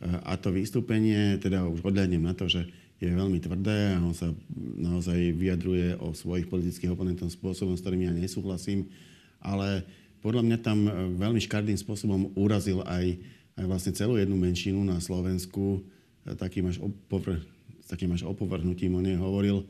E, 0.00 0.06
a 0.06 0.38
to 0.38 0.54
vystúpenie, 0.54 1.38
teda 1.42 1.66
už 1.66 1.82
odľadnem 1.82 2.22
na 2.22 2.34
to, 2.36 2.46
že 2.46 2.68
je 3.00 3.08
veľmi 3.08 3.40
tvrdé 3.40 3.96
a 3.96 3.98
on 4.04 4.12
sa 4.12 4.28
naozaj 4.76 5.32
vyjadruje 5.32 5.96
o 6.04 6.12
svojich 6.12 6.52
politických 6.52 6.92
oponentom 6.92 7.32
spôsobom, 7.32 7.72
s 7.72 7.80
ktorým 7.80 8.04
ja 8.04 8.12
nesúhlasím, 8.12 8.92
ale 9.40 9.88
podľa 10.20 10.44
mňa 10.44 10.58
tam 10.60 10.78
e, 10.84 10.90
veľmi 11.16 11.40
škardým 11.40 11.80
spôsobom 11.80 12.36
urazil 12.36 12.84
aj, 12.84 13.16
aj 13.56 13.64
vlastne 13.64 13.92
celú 13.96 14.20
jednu 14.20 14.36
menšinu 14.36 14.84
na 14.84 15.00
Slovensku, 15.00 15.80
e, 16.28 16.36
takým 16.36 16.68
až, 16.68 16.84
opovr, 16.84 17.40
s 17.80 17.88
takým 17.88 18.12
až 18.12 18.28
opovrhnutím 18.28 19.00
on 19.00 19.08
je 19.08 19.16
hovoril. 19.16 19.64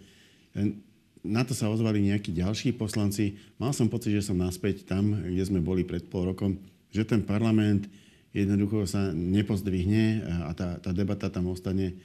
Na 1.21 1.45
to 1.45 1.53
sa 1.53 1.69
ozvali 1.69 2.01
nejakí 2.01 2.33
ďalší 2.33 2.73
poslanci. 2.81 3.37
Mal 3.61 3.77
som 3.77 3.93
pocit, 3.93 4.17
že 4.17 4.25
som 4.25 4.41
naspäť 4.41 4.89
tam, 4.89 5.13
kde 5.13 5.45
sme 5.45 5.61
boli 5.61 5.85
pred 5.85 6.01
pol 6.09 6.33
rokom, 6.33 6.57
že 6.89 7.05
ten 7.05 7.21
parlament 7.21 7.87
jednoducho 8.33 8.89
sa 8.89 9.13
nepozdvihne 9.13 10.25
a 10.49 10.55
tá, 10.57 10.79
tá 10.81 10.91
debata 10.95 11.29
tam 11.29 11.51
ostane 11.53 11.99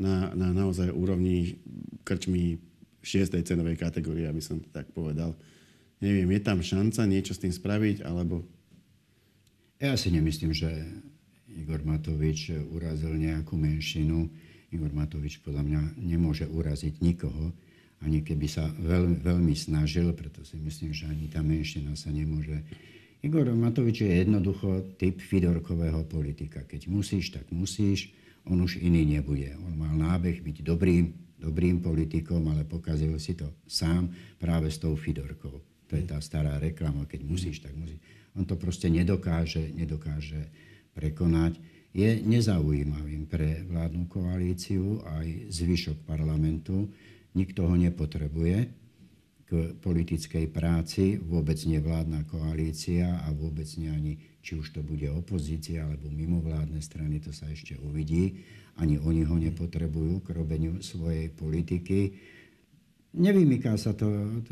na, 0.00 0.32
na 0.32 0.54
naozaj 0.54 0.88
úrovni 0.88 1.58
krčmi 2.06 2.56
6. 3.02 3.34
cenovej 3.42 3.76
kategórie, 3.76 4.30
aby 4.30 4.40
som 4.40 4.62
to 4.62 4.70
tak 4.70 4.88
povedal. 4.94 5.34
Neviem, 5.98 6.30
je 6.34 6.40
tam 6.42 6.58
šanca 6.62 7.02
niečo 7.06 7.34
s 7.34 7.42
tým 7.42 7.54
spraviť, 7.54 8.02
alebo... 8.06 8.42
Ja 9.82 9.98
si 9.98 10.14
nemyslím, 10.14 10.54
že 10.54 10.70
Igor 11.50 11.82
Matovič 11.82 12.54
urazil 12.70 13.18
nejakú 13.18 13.58
menšinu. 13.58 14.30
Igor 14.70 14.94
Matovič 14.94 15.42
podľa 15.42 15.62
mňa 15.66 15.80
nemôže 15.98 16.46
uraziť 16.46 17.02
nikoho, 17.02 17.50
ani 18.02 18.26
keby 18.26 18.46
sa 18.50 18.66
veľmi, 18.66 19.22
veľmi 19.22 19.54
snažil, 19.54 20.10
preto 20.12 20.42
si 20.42 20.58
myslím, 20.58 20.90
že 20.90 21.06
ani 21.06 21.30
tá 21.30 21.40
menšina 21.40 21.94
sa 21.94 22.10
nemôže... 22.10 22.62
Igor 23.22 23.46
Matovič 23.54 24.02
je 24.02 24.26
jednoducho 24.26 24.98
typ 24.98 25.22
Fidorkového 25.22 26.02
politika. 26.10 26.66
Keď 26.66 26.90
musíš, 26.90 27.30
tak 27.30 27.46
musíš 27.54 28.10
on 28.50 28.58
už 28.58 28.82
iný 28.82 29.06
nebude. 29.06 29.54
On 29.62 29.70
mal 29.78 29.94
nábeh 29.94 30.42
byť 30.42 30.66
dobrým, 30.66 31.38
dobrým 31.38 31.78
politikom, 31.78 32.42
ale 32.50 32.66
pokazil 32.66 33.14
si 33.22 33.38
to 33.38 33.62
sám 33.66 34.10
práve 34.42 34.70
s 34.70 34.82
tou 34.82 34.98
Fidorkou. 34.98 35.62
To 35.86 35.92
je 35.94 36.02
tá 36.02 36.18
stará 36.18 36.58
reklama, 36.58 37.06
keď 37.06 37.20
musíš, 37.22 37.62
tak 37.62 37.76
musíš. 37.78 38.02
On 38.34 38.42
to 38.42 38.56
proste 38.56 38.88
nedokáže, 38.88 39.70
nedokáže 39.76 40.50
prekonať. 40.96 41.60
Je 41.92 42.24
nezaujímavým 42.24 43.28
pre 43.28 43.62
vládnu 43.68 44.08
koalíciu 44.08 45.04
aj 45.04 45.52
zvyšok 45.52 46.08
parlamentu. 46.08 46.88
Nikto 47.32 47.64
ho 47.68 47.74
nepotrebuje 47.76 48.68
k 49.48 49.50
politickej 49.80 50.48
práci, 50.48 51.20
vôbec 51.20 51.60
nevládna 51.60 52.24
koalícia 52.24 53.20
a 53.24 53.32
vôbec 53.36 53.68
nie 53.76 53.92
ani 53.92 54.12
či 54.42 54.58
už 54.58 54.74
to 54.74 54.80
bude 54.82 55.06
opozícia 55.06 55.86
alebo 55.86 56.10
mimovládne 56.10 56.82
strany, 56.82 57.22
to 57.22 57.30
sa 57.30 57.46
ešte 57.46 57.78
uvidí. 57.78 58.42
Ani 58.80 58.98
oni 58.98 59.22
ho 59.22 59.36
nepotrebujú 59.38 60.24
k 60.24 60.28
robeniu 60.34 60.82
svojej 60.82 61.30
politiky. 61.30 62.16
Nevymyká 63.12 63.76
sa 63.78 63.92
to, 63.94 64.08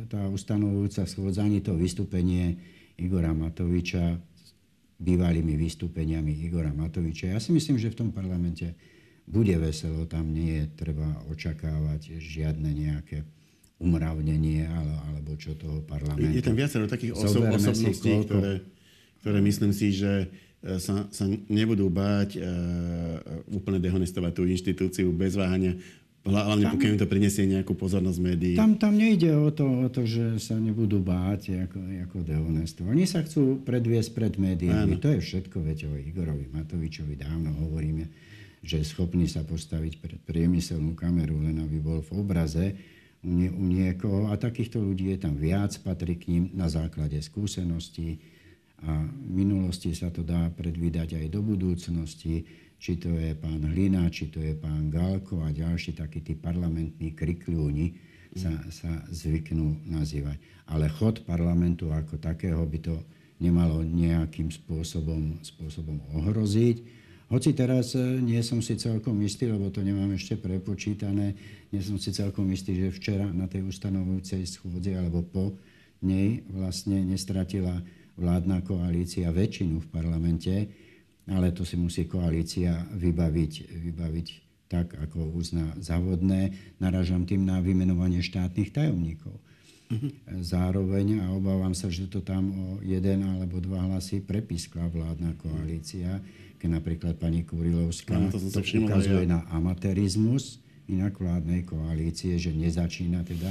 tá 0.06 0.28
ustanovujúca 0.30 1.08
schôdza, 1.08 1.42
ani 1.42 1.64
to 1.64 1.74
vystúpenie 1.74 2.60
Igora 3.00 3.32
Matoviča 3.32 4.20
bývalými 5.00 5.56
vystúpeniami 5.56 6.44
Igora 6.44 6.70
Matoviča. 6.70 7.32
Ja 7.32 7.40
si 7.40 7.56
myslím, 7.56 7.80
že 7.80 7.88
v 7.88 8.04
tom 8.04 8.08
parlamente 8.12 8.76
bude 9.30 9.54
veselo, 9.62 10.04
tam 10.10 10.34
nie 10.34 10.60
je 10.60 10.64
treba 10.74 11.06
očakávať 11.30 12.18
žiadne 12.18 12.66
nejaké 12.66 13.22
umravnenie 13.80 14.66
alebo 14.68 15.38
čo 15.38 15.54
toho 15.54 15.80
parlamentu. 15.86 16.34
Je 16.34 16.44
tam 16.44 16.58
viacero 16.58 16.84
takých 16.90 17.16
osob, 17.16 17.48
osobností, 17.48 18.10
koľko, 18.10 18.26
ktoré 18.26 18.52
ktoré 19.20 19.38
myslím 19.44 19.72
si, 19.76 19.92
že 19.92 20.26
e, 20.64 20.80
sa, 20.80 21.04
sa 21.12 21.24
nebudú 21.48 21.92
báť 21.92 22.40
uh, 22.40 22.44
úplne 23.52 23.76
dehonestovať 23.76 24.32
tú 24.32 24.42
inštitúciu 24.48 25.12
bez 25.12 25.36
váhania, 25.36 25.76
hlavne 26.24 26.68
tam, 26.68 26.72
pokiaľ 26.76 26.90
im 26.96 27.00
to 27.00 27.08
prinesie 27.08 27.44
nejakú 27.48 27.72
pozornosť 27.76 28.18
médií. 28.20 28.56
Tam, 28.56 28.76
tam 28.76 28.96
nejde 28.96 29.32
o 29.36 29.48
to, 29.52 29.64
o 29.64 29.88
to, 29.88 30.04
že 30.04 30.40
sa 30.40 30.56
nebudú 30.56 31.00
báť 31.00 31.68
ako, 31.68 31.80
ako 32.08 32.16
dehonestovať. 32.24 32.92
Oni 32.92 33.08
sa 33.08 33.24
chcú 33.24 33.60
predviesť 33.64 34.10
pred 34.12 34.34
médiami. 34.36 34.96
Áno. 34.96 35.00
To 35.00 35.08
je 35.16 35.20
všetko, 35.20 35.56
veď 35.64 35.78
o 35.88 35.92
Igorovi 35.96 36.48
Matovičovi 36.52 37.16
dávno 37.16 37.56
hovoríme, 37.56 38.04
že 38.60 38.80
je 38.80 38.86
schopný 38.86 39.24
sa 39.24 39.44
postaviť 39.44 39.92
pred 40.00 40.20
priemyselnú 40.24 40.92
kameru, 40.92 41.40
len 41.40 41.60
aby 41.64 41.80
bol 41.80 42.04
v 42.04 42.10
obraze 42.16 42.76
u, 43.24 43.30
nie, 43.32 43.48
u 43.48 43.64
niekoho. 43.64 44.28
A 44.28 44.36
takýchto 44.36 44.80
ľudí 44.80 45.12
je 45.16 45.18
tam 45.24 45.36
viac, 45.36 45.72
patrí 45.80 46.20
k 46.20 46.28
ním 46.32 46.44
na 46.52 46.68
základe 46.68 47.16
skúseností, 47.20 48.20
a 48.80 49.04
v 49.04 49.44
minulosti 49.44 49.92
sa 49.92 50.08
to 50.08 50.24
dá 50.24 50.48
predvídať 50.56 51.20
aj 51.20 51.26
do 51.28 51.44
budúcnosti, 51.44 52.48
či 52.80 52.96
to 52.96 53.12
je 53.12 53.36
pán 53.36 53.60
Hlina, 53.60 54.08
či 54.08 54.32
to 54.32 54.40
je 54.40 54.56
pán 54.56 54.88
Galko 54.88 55.44
a 55.44 55.52
ďalší 55.52 56.00
takí 56.00 56.24
tí 56.24 56.32
parlamentní 56.32 57.12
krikľúni 57.12 57.92
sa, 58.32 58.56
sa 58.72 59.04
zvyknú 59.12 59.84
nazývať. 59.84 60.40
Ale 60.72 60.88
chod 60.88 61.28
parlamentu 61.28 61.92
ako 61.92 62.16
takého 62.16 62.64
by 62.64 62.78
to 62.80 62.96
nemalo 63.36 63.84
nejakým 63.84 64.48
spôsobom, 64.48 65.44
spôsobom 65.44 66.00
ohroziť. 66.16 66.99
Hoci 67.30 67.54
teraz 67.54 67.94
e, 67.94 68.02
nie 68.18 68.42
som 68.42 68.58
si 68.58 68.74
celkom 68.74 69.14
istý, 69.22 69.46
lebo 69.46 69.70
to 69.70 69.86
nemám 69.86 70.10
ešte 70.18 70.34
prepočítané, 70.34 71.38
nie 71.70 71.78
som 71.78 71.94
si 71.94 72.10
celkom 72.10 72.50
istý, 72.50 72.74
že 72.74 72.90
včera 72.90 73.30
na 73.30 73.46
tej 73.46 73.70
ustanovujúcej 73.70 74.42
schôdzi 74.50 74.98
alebo 74.98 75.22
po 75.22 75.54
nej 76.02 76.42
vlastne 76.50 76.98
nestratila 77.06 77.78
vládna 78.18 78.66
koalícia 78.66 79.30
väčšinu 79.30 79.78
v 79.78 79.90
parlamente, 79.94 80.54
ale 81.30 81.54
to 81.54 81.62
si 81.62 81.78
musí 81.78 82.10
koalícia 82.10 82.82
vybaviť, 82.98 83.52
vybaviť 83.78 84.28
tak, 84.66 84.98
ako 84.98 85.30
uzná 85.34 85.70
závodné. 85.78 86.54
Naražam 86.82 87.26
tým 87.26 87.46
na 87.46 87.62
vymenovanie 87.62 88.22
štátnych 88.22 88.74
tajomníkov. 88.74 89.34
Uh-huh. 89.90 90.10
Zároveň, 90.38 91.18
a 91.18 91.34
obávam 91.34 91.74
sa, 91.74 91.90
že 91.90 92.06
to 92.06 92.22
tam 92.22 92.54
o 92.54 92.66
jeden 92.82 93.26
alebo 93.26 93.58
dva 93.58 93.86
hlasy 93.90 94.22
prepiskla 94.22 94.86
vládna 94.86 95.34
koalícia, 95.38 96.22
keď 96.60 96.68
napríklad 96.76 97.14
pani 97.16 97.48
Kurilovská 97.48 98.20
no, 98.20 98.28
to, 98.28 98.36
to 98.36 98.60
ukazuje 98.60 99.24
ja. 99.24 99.32
na 99.34 99.40
amatérizmus 99.48 100.60
inak 100.90 101.16
koalície, 101.64 102.36
že 102.36 102.52
nezačína 102.52 103.24
teda 103.24 103.48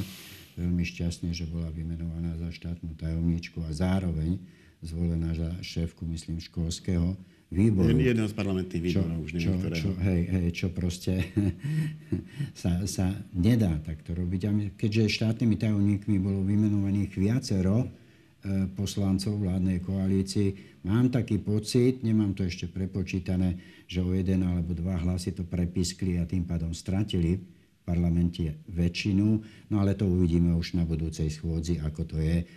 veľmi 0.59 0.83
šťastne, 0.85 1.31
že 1.31 1.47
bola 1.47 1.71
vymenovaná 1.71 2.35
za 2.37 2.51
štátnu 2.51 2.93
tajomníčku 2.99 3.63
a 3.65 3.71
zároveň 3.71 4.37
zvolená 4.83 5.31
za 5.33 5.49
šéfku, 5.63 6.03
myslím, 6.07 6.43
školského 6.43 7.15
výboru. 7.49 7.89
Jedného 7.89 8.29
z 8.29 8.35
parlamentných 8.37 8.83
výborov, 8.91 9.17
čo, 9.17 9.25
už 9.25 9.29
neviem, 9.33 9.59
čo, 9.59 9.69
čo, 9.73 9.89
hej, 10.05 10.21
hej, 10.29 10.47
čo 10.53 10.67
proste 10.69 11.25
sa, 12.61 12.85
sa 12.85 13.09
nedá 13.33 13.73
takto 13.81 14.13
robiť. 14.13 14.41
A 14.45 14.51
keďže 14.77 15.19
štátnymi 15.23 15.55
tajomníkmi 15.57 16.15
bolo 16.21 16.45
vymenovaných 16.45 17.11
viacero 17.17 17.89
poslancov 18.75 19.35
vládnej 19.35 19.83
koalícii, 19.83 20.81
mám 20.87 21.11
taký 21.11 21.43
pocit, 21.43 21.99
nemám 22.07 22.31
to 22.31 22.47
ešte 22.47 22.71
prepočítané, 22.71 23.59
že 23.83 23.99
o 23.99 24.15
jeden 24.15 24.47
alebo 24.47 24.71
dva 24.71 24.95
hlasy 24.95 25.35
to 25.35 25.43
prepiskli 25.43 26.15
a 26.15 26.23
tým 26.23 26.47
pádom 26.47 26.71
stratili 26.71 27.35
v 27.35 27.45
parlamente 27.83 28.63
väčšinu. 28.71 29.27
No 29.71 29.75
ale 29.83 29.99
to 29.99 30.07
uvidíme 30.07 30.55
už 30.55 30.79
na 30.79 30.87
budúcej 30.87 31.27
schôdzi, 31.27 31.83
ako 31.83 32.01
to 32.07 32.17
je 32.23 32.47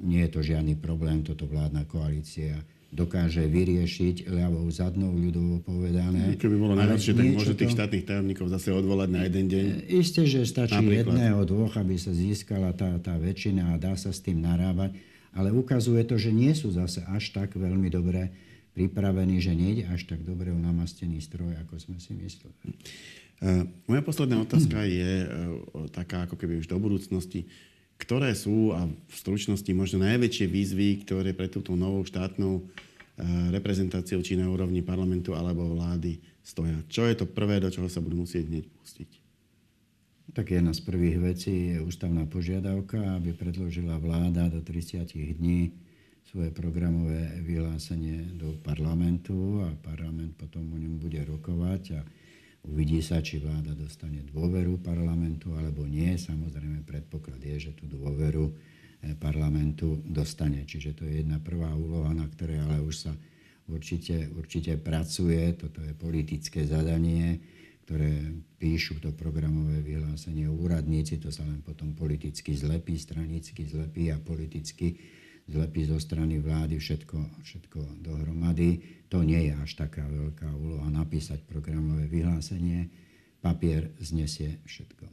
nie 0.00 0.24
je 0.24 0.30
to 0.32 0.40
žiadny 0.40 0.74
problém, 0.80 1.20
toto 1.20 1.44
vládna 1.44 1.84
koalícia 1.84 2.56
dokáže 2.90 3.46
vyriešiť 3.46 4.26
ľavou 4.26 4.66
zadnou 4.66 5.14
ľudovo 5.14 5.62
povedané. 5.62 6.34
Keby 6.34 6.56
bolo 6.58 6.74
najlepšie, 6.74 7.14
tak 7.14 7.26
môže 7.38 7.54
tých 7.54 7.74
štátnych 7.78 8.02
tajomníkov 8.02 8.50
zase 8.50 8.74
odvolať 8.74 9.08
na 9.14 9.20
jeden 9.30 9.46
deň. 9.46 9.64
E, 9.86 10.02
isté, 10.02 10.26
že 10.26 10.42
stačí 10.42 10.74
Napríklad. 10.74 11.14
jedného, 11.14 11.38
dvoch, 11.46 11.78
aby 11.78 11.94
sa 11.94 12.10
získala 12.10 12.74
tá, 12.74 12.98
tá 12.98 13.14
väčšina 13.14 13.78
a 13.78 13.78
dá 13.78 13.94
sa 13.94 14.10
s 14.10 14.18
tým 14.18 14.42
narábať. 14.42 14.98
Ale 15.34 15.54
ukazuje 15.54 16.02
to, 16.02 16.18
že 16.18 16.34
nie 16.34 16.50
sú 16.56 16.74
zase 16.74 17.06
až 17.06 17.30
tak 17.30 17.54
veľmi 17.54 17.86
dobre 17.86 18.30
pripravení, 18.74 19.38
že 19.38 19.54
nejde 19.54 19.86
až 19.90 20.06
tak 20.10 20.22
dobre 20.22 20.50
o 20.50 20.58
namastený 20.58 21.22
stroj, 21.22 21.58
ako 21.66 21.78
sme 21.78 21.98
si 22.02 22.14
mysleli. 22.18 22.54
Moja 23.86 24.02
posledná 24.02 24.42
otázka 24.42 24.86
je 25.00 25.26
uh, 25.26 25.30
taká 25.90 26.26
ako 26.26 26.34
keby 26.38 26.60
už 26.62 26.70
do 26.70 26.78
budúcnosti 26.78 27.46
ktoré 28.00 28.32
sú 28.32 28.72
a 28.72 28.88
v 28.88 29.14
stručnosti 29.14 29.68
možno 29.76 30.00
najväčšie 30.08 30.48
výzvy, 30.48 31.04
ktoré 31.04 31.36
pre 31.36 31.52
túto 31.52 31.76
novou 31.76 32.00
štátnou 32.00 32.64
eh, 32.64 32.64
reprezentáciou 33.52 34.24
či 34.24 34.40
na 34.40 34.48
úrovni 34.48 34.80
parlamentu 34.80 35.36
alebo 35.36 35.68
vlády 35.76 36.16
stoja. 36.40 36.80
Čo 36.88 37.04
je 37.04 37.20
to 37.20 37.28
prvé, 37.28 37.60
do 37.60 37.68
čoho 37.68 37.92
sa 37.92 38.00
budú 38.00 38.24
musieť 38.24 38.48
hneď 38.48 38.64
pustiť? 38.80 39.19
Tak 40.30 40.50
jedna 40.50 40.70
z 40.70 40.86
prvých 40.86 41.18
vecí 41.18 41.74
je 41.74 41.82
ústavná 41.82 42.22
požiadavka, 42.22 43.18
aby 43.18 43.34
predložila 43.34 43.98
vláda 43.98 44.46
do 44.46 44.62
30 44.62 45.10
dní 45.34 45.74
svoje 46.22 46.54
programové 46.54 47.42
vyhlásenie 47.42 48.38
do 48.38 48.54
parlamentu 48.62 49.58
a 49.66 49.74
parlament 49.82 50.38
potom 50.38 50.70
o 50.70 50.78
ňom 50.78 51.02
bude 51.02 51.18
rokovať 51.26 51.82
a 51.98 52.00
uvidí 52.62 53.02
sa, 53.02 53.18
či 53.18 53.42
vláda 53.42 53.74
dostane 53.74 54.22
dôveru 54.30 54.78
parlamentu 54.78 55.50
alebo 55.58 55.82
nie. 55.90 56.14
Samozrejme, 56.14 56.86
predpoklad 56.86 57.42
je, 57.42 57.66
že 57.66 57.72
tú 57.74 57.90
dôveru 57.90 58.46
eh, 58.46 59.18
parlamentu 59.18 59.98
dostane. 60.06 60.62
Čiže 60.62 60.94
to 60.94 61.02
je 61.10 61.26
jedna 61.26 61.42
prvá 61.42 61.74
úloha, 61.74 62.14
na 62.14 62.30
ktorej 62.30 62.62
ale 62.62 62.78
už 62.78 63.10
sa 63.10 63.12
určite, 63.66 64.30
určite 64.38 64.78
pracuje. 64.78 65.58
Toto 65.58 65.82
je 65.82 65.90
politické 65.90 66.62
zadanie, 66.70 67.42
ktoré 67.90 68.22
píšu 68.62 69.02
to 69.02 69.10
programové 69.10 69.82
vyhlásenie 69.82 70.46
úradníci, 70.46 71.18
to 71.18 71.34
sa 71.34 71.42
len 71.42 71.58
potom 71.58 71.90
politicky 71.98 72.54
zlepí, 72.54 72.94
stranicky 72.94 73.66
zlepí 73.66 74.14
a 74.14 74.22
politicky 74.22 74.94
zlepí 75.50 75.90
zo 75.90 75.98
strany 75.98 76.38
vlády 76.38 76.78
všetko, 76.78 77.42
všetko 77.42 77.98
dohromady. 77.98 79.02
To 79.10 79.26
nie 79.26 79.50
je 79.50 79.58
až 79.58 79.74
taká 79.74 80.06
veľká 80.06 80.54
úloha 80.54 80.86
napísať 80.86 81.42
programové 81.50 82.06
vyhlásenie. 82.06 82.86
Papier 83.42 83.90
znesie 83.98 84.62
všetko. 84.70 85.10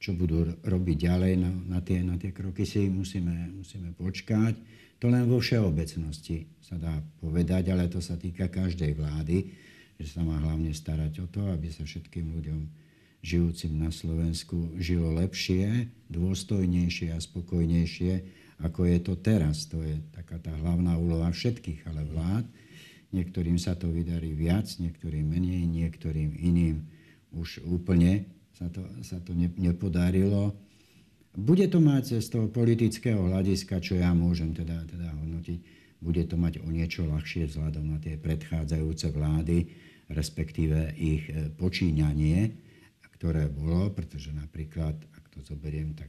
Čo 0.00 0.16
budú 0.16 0.48
robiť 0.64 0.96
ďalej 1.12 1.32
na, 1.36 1.52
na, 1.76 1.80
tie, 1.84 2.00
na 2.00 2.16
tie 2.16 2.32
kroky 2.32 2.64
si 2.64 2.88
musíme, 2.88 3.52
musíme 3.52 3.92
počkať. 3.92 4.56
To 4.96 5.12
len 5.12 5.28
vo 5.28 5.44
všeobecnosti 5.44 6.56
sa 6.64 6.80
dá 6.80 7.04
povedať, 7.20 7.68
ale 7.68 7.92
to 7.92 8.00
sa 8.00 8.16
týka 8.16 8.48
každej 8.48 8.96
vlády, 8.96 9.67
že 9.98 10.06
sa 10.06 10.22
má 10.22 10.38
hlavne 10.38 10.70
starať 10.70 11.12
o 11.22 11.26
to, 11.26 11.42
aby 11.50 11.74
sa 11.74 11.82
všetkým 11.82 12.30
ľuďom 12.38 12.60
žijúcim 13.18 13.74
na 13.74 13.90
Slovensku 13.90 14.78
žilo 14.78 15.10
lepšie, 15.18 15.90
dôstojnejšie 16.06 17.10
a 17.10 17.18
spokojnejšie, 17.18 18.12
ako 18.62 18.80
je 18.86 18.98
to 19.02 19.14
teraz. 19.18 19.66
To 19.74 19.82
je 19.82 19.98
taká 20.14 20.38
tá 20.38 20.54
hlavná 20.54 20.94
úloha 20.94 21.30
všetkých, 21.30 21.82
ale 21.90 22.06
vlád. 22.06 22.46
Niektorým 23.10 23.58
sa 23.58 23.74
to 23.74 23.90
vydarí 23.90 24.38
viac, 24.38 24.70
niektorým 24.78 25.26
menej, 25.26 25.66
niektorým 25.66 26.36
iným 26.38 26.86
už 27.34 27.64
úplne 27.66 28.28
sa 28.54 28.66
to, 28.70 28.82
sa 29.06 29.18
to 29.22 29.34
ne, 29.34 29.50
nepodarilo. 29.54 30.54
Bude 31.38 31.70
to 31.70 31.78
mať 31.78 32.18
z 32.18 32.28
toho 32.28 32.46
politického 32.50 33.30
hľadiska, 33.30 33.78
čo 33.78 33.94
ja 33.94 34.10
môžem 34.10 34.50
teda, 34.50 34.82
teda 34.90 35.14
hodnotiť, 35.14 35.58
bude 35.98 36.22
to 36.26 36.34
mať 36.38 36.62
o 36.62 36.68
niečo 36.70 37.06
ľahšie 37.06 37.50
vzhľadom 37.50 37.94
na 37.94 37.98
tie 37.98 38.18
predchádzajúce 38.18 39.10
vlády, 39.14 39.66
respektíve 40.08 40.96
ich 40.96 41.28
e, 41.28 41.52
počíňanie, 41.52 42.52
ktoré 43.18 43.50
bolo, 43.50 43.90
pretože 43.90 44.30
napríklad, 44.30 44.94
ak 44.94 45.24
to 45.34 45.42
zoberiem, 45.42 45.94
tak 45.94 46.08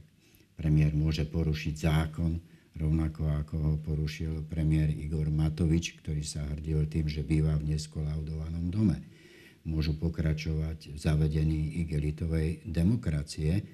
Premiér 0.60 0.92
môže 0.92 1.24
porušiť 1.24 1.74
zákon, 1.88 2.36
rovnako 2.76 3.32
ako 3.32 3.54
ho 3.56 3.72
porušil 3.80 4.44
premiér 4.44 4.92
Igor 4.92 5.32
Matovič, 5.32 5.96
ktorý 6.04 6.20
sa 6.20 6.44
hrdil 6.52 6.84
tým, 6.84 7.08
že 7.08 7.24
býva 7.24 7.56
v 7.56 7.72
neskolaudovanom 7.72 8.68
dome. 8.68 9.00
Môžu 9.64 9.96
pokračovať 9.96 10.92
v 10.92 10.98
zavedení 11.00 11.80
igelitovej 11.80 12.60
demokracie, 12.68 13.64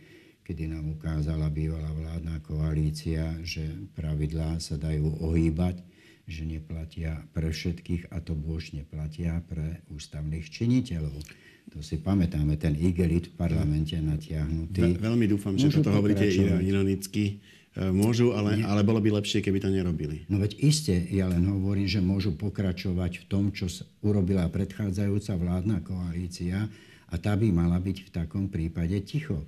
kedy 0.46 0.70
nám 0.70 0.94
ukázala 0.94 1.50
bývalá 1.50 1.90
vládna 1.90 2.38
koalícia, 2.46 3.34
že 3.42 3.66
pravidlá 3.98 4.62
sa 4.62 4.78
dajú 4.78 5.10
ohýbať, 5.26 5.82
že 6.26 6.42
neplatia 6.42 7.22
pre 7.30 7.54
všetkých 7.54 8.10
a 8.10 8.18
to 8.18 8.34
bôž 8.34 8.74
neplatia 8.74 9.40
pre 9.46 9.82
ústavných 9.94 10.46
činiteľov 10.50 11.22
to 11.66 11.82
si 11.82 11.98
pamätáme, 11.98 12.54
ten 12.62 12.78
igelit 12.78 13.26
v 13.26 13.34
parlamente 13.34 13.98
natiahnutý. 13.98 14.96
Ve, 14.96 15.02
veľmi 15.02 15.26
dúfam, 15.26 15.58
že 15.58 15.74
toto 15.74 15.90
hovoríte 15.90 16.22
ironicky. 16.62 17.42
E, 17.74 17.90
môžu, 17.90 18.32
ale, 18.38 18.62
ale 18.62 18.86
bolo 18.86 19.02
by 19.02 19.18
lepšie, 19.18 19.42
keby 19.42 19.58
to 19.58 19.68
nerobili. 19.68 20.22
No 20.30 20.38
veď 20.38 20.56
iste, 20.62 20.94
ja 21.10 21.26
len 21.26 21.42
hovorím, 21.50 21.90
že 21.90 21.98
môžu 21.98 22.38
pokračovať 22.38 23.20
v 23.20 23.24
tom, 23.26 23.44
čo 23.50 23.66
urobila 24.00 24.46
predchádzajúca 24.46 25.32
vládna 25.34 25.82
koalícia 25.82 26.70
a 27.10 27.14
tá 27.18 27.34
by 27.34 27.50
mala 27.50 27.82
byť 27.82 27.96
v 28.06 28.10
takom 28.14 28.46
prípade 28.46 28.96
ticho. 29.02 29.42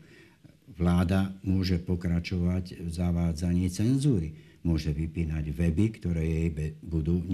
Vláda 0.75 1.31
môže 1.47 1.79
pokračovať 1.79 2.83
v 2.83 2.89
zavádzaní 2.91 3.71
cenzúry. 3.71 4.35
Môže 4.69 4.93
vypínať 4.93 5.49
weby, 5.57 5.97
ktoré 5.97 6.21
jej 6.29 6.49
budú 6.85 7.25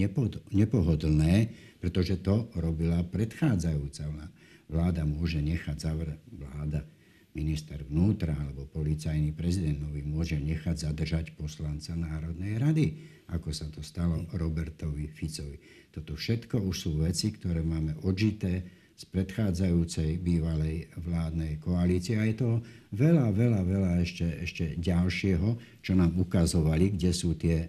nepohodlné, 0.55 1.51
pretože 1.83 2.23
to 2.23 2.47
robila 2.55 3.03
predchádzajúca 3.03 4.05
vláda 4.07 4.35
vláda 4.68 5.05
môže 5.05 5.40
nechať 5.40 5.77
zavrieť, 5.77 6.20
vláda, 6.33 6.81
minister 7.35 7.83
vnútra 7.83 8.31
alebo 8.31 8.70
policajný 8.70 9.35
prezident 9.35 9.83
nový 9.83 10.07
môže 10.07 10.38
nechať 10.38 10.87
zadržať 10.87 11.35
poslanca 11.35 11.99
Národnej 11.99 12.62
rady, 12.62 12.87
ako 13.27 13.51
sa 13.51 13.66
to 13.75 13.83
stalo 13.83 14.23
Robertovi 14.38 15.11
Ficovi. 15.11 15.59
Toto 15.90 16.14
všetko 16.14 16.62
už 16.62 16.77
sú 16.79 16.90
veci, 17.03 17.35
ktoré 17.35 17.66
máme 17.66 17.99
odžité 18.07 18.62
z 18.94 19.04
predchádzajúcej 19.11 20.22
bývalej 20.22 20.87
vládnej 21.02 21.59
koalície. 21.59 22.14
A 22.14 22.30
je 22.30 22.37
to 22.38 22.50
veľa, 22.94 23.35
veľa, 23.35 23.61
veľa 23.66 23.92
ešte, 24.07 24.26
ešte 24.46 24.64
ďalšieho, 24.78 25.83
čo 25.83 25.92
nám 25.98 26.14
ukazovali, 26.14 26.94
kde 26.94 27.11
sú 27.11 27.35
tie 27.35 27.66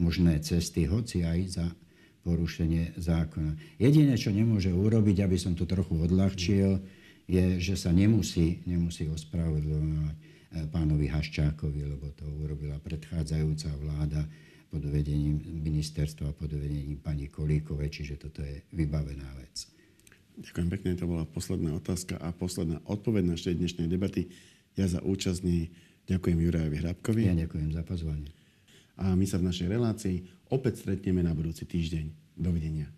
možné 0.00 0.40
cesty, 0.40 0.88
hoci 0.88 1.28
aj 1.28 1.40
za 1.60 1.66
porušenie 2.24 2.96
zákona. 2.96 3.76
Jediné, 3.76 4.16
čo 4.16 4.32
nemôže 4.32 4.72
urobiť, 4.72 5.26
aby 5.26 5.36
som 5.36 5.52
to 5.52 5.68
trochu 5.68 5.98
odľahčil, 5.98 6.80
je, 7.28 7.44
že 7.60 7.74
sa 7.76 7.92
nemusí, 7.92 8.64
nemusí 8.66 9.06
ospravedlňovať 9.10 10.16
eh, 10.16 10.66
pánovi 10.72 11.06
Haščákovi, 11.10 11.80
lebo 11.84 12.10
to 12.16 12.26
urobila 12.42 12.80
predchádzajúca 12.80 13.70
vláda 13.78 14.22
pod 14.72 14.88
vedením 14.88 15.36
ministerstva, 15.60 16.32
pod 16.32 16.56
vedením 16.56 16.96
pani 16.96 17.28
Kolíkovej, 17.28 17.92
čiže 17.92 18.14
toto 18.16 18.40
je 18.40 18.64
vybavená 18.72 19.28
vec. 19.36 19.68
Ďakujem 20.40 20.68
pekne, 20.72 20.96
to 20.96 21.04
bola 21.04 21.28
posledná 21.28 21.76
otázka 21.76 22.16
a 22.16 22.32
posledná 22.32 22.80
odpoveď 22.88 23.36
našej 23.36 23.54
dnešnej 23.60 23.86
debaty. 23.88 24.32
Ja 24.72 24.88
za 24.88 25.04
účastný 25.04 25.68
ďakujem 26.08 26.38
Jurajovi 26.40 26.76
Hrabkovi. 26.80 27.22
Ja 27.28 27.36
ďakujem 27.36 27.70
za 27.76 27.84
pozvanie. 27.84 28.32
A 28.96 29.12
my 29.12 29.28
sa 29.28 29.36
v 29.36 29.48
našej 29.52 29.68
relácii 29.68 30.16
opäť 30.48 30.84
stretneme 30.84 31.20
na 31.20 31.36
budúci 31.36 31.68
týždeň. 31.68 32.08
Dovidenia. 32.32 32.88